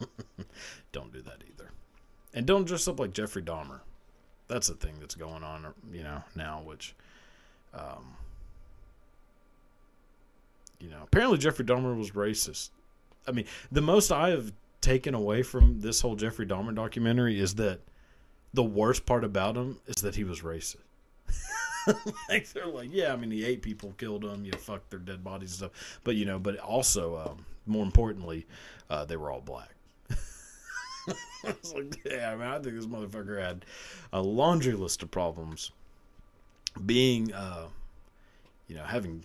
don't 0.93 1.13
do 1.13 1.23
that 1.23 1.43
either. 1.51 1.71
And 2.35 2.47
don't 2.47 2.67
dress 2.67 2.89
up 2.89 3.01
like 3.01 3.13
Jeffrey 3.13 3.43
Dahmer. 3.43 3.81
That's 4.49 4.69
the 4.69 4.75
thing 4.75 4.97
that's 5.01 5.15
going 5.15 5.43
on, 5.43 5.73
you 5.91 6.03
know, 6.03 6.23
now, 6.35 6.63
which, 6.65 6.95
um, 7.73 8.17
you 10.83 10.91
know, 10.91 10.99
apparently 11.03 11.39
Jeffrey 11.39 11.65
Dahmer 11.65 11.97
was 11.97 12.11
racist. 12.11 12.71
I 13.27 13.31
mean, 13.31 13.47
the 13.71 13.81
most 13.81 14.11
I 14.11 14.31
have 14.31 14.53
taken 14.81 15.15
away 15.15 15.43
from 15.45 15.81
this 15.81 16.01
whole 16.01 16.17
Jeffrey 16.17 16.45
Dahmer 16.45 16.75
documentary 16.75 17.39
is 17.39 17.55
that 17.55 17.81
the 18.53 18.65
worst 18.65 19.07
part 19.07 19.23
about 19.23 19.57
him 19.57 19.79
is 19.87 20.03
that 20.03 20.17
he 20.17 20.25
was 20.25 20.41
racist. 20.41 20.77
like 22.29 22.49
they're 22.53 22.67
like, 22.67 22.89
yeah, 22.93 23.13
I 23.13 23.17
mean, 23.17 23.31
he 23.31 23.45
ate 23.45 23.63
people, 23.63 23.95
killed 23.97 24.23
them, 24.23 24.45
you 24.45 24.51
know, 24.51 24.59
fucked 24.59 24.91
their 24.91 24.99
dead 24.99 25.23
bodies 25.23 25.51
and 25.51 25.71
stuff. 25.71 26.01
But 26.03 26.17
you 26.17 26.25
know, 26.25 26.41
but 26.41 26.59
also, 26.59 27.17
um, 27.17 27.47
more 27.65 27.85
importantly, 27.85 28.47
uh, 28.91 29.05
they 29.05 29.17
were 29.17 29.31
all 29.31 29.41
black. 29.41 29.75
I 30.11 31.55
was 31.63 31.75
like, 31.75 32.05
yeah, 32.05 32.33
I 32.33 32.37
mean, 32.37 32.49
I 32.49 32.59
think 32.59 32.75
this 32.75 32.87
motherfucker 32.87 33.41
had 33.41 33.65
a 34.13 34.21
laundry 34.21 34.75
list 34.75 35.03
of 35.03 35.13
problems. 35.13 35.71
Being, 36.87 37.33
uh, 37.33 37.67
you 38.67 38.75
know, 38.77 38.85
having 38.85 39.23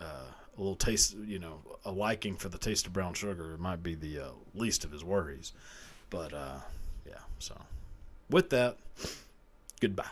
uh, 0.00 0.24
a 0.58 0.60
little 0.60 0.76
taste, 0.76 1.16
you 1.24 1.38
know, 1.38 1.60
a 1.84 1.92
liking 1.92 2.36
for 2.36 2.48
the 2.48 2.58
taste 2.58 2.86
of 2.86 2.92
brown 2.92 3.14
sugar 3.14 3.56
might 3.58 3.82
be 3.82 3.94
the 3.94 4.18
uh, 4.18 4.28
least 4.54 4.84
of 4.84 4.90
his 4.90 5.04
worries. 5.04 5.52
But 6.10 6.34
uh, 6.34 6.56
yeah, 7.06 7.20
so 7.38 7.56
with 8.28 8.50
that, 8.50 8.76
goodbye. 9.80 10.10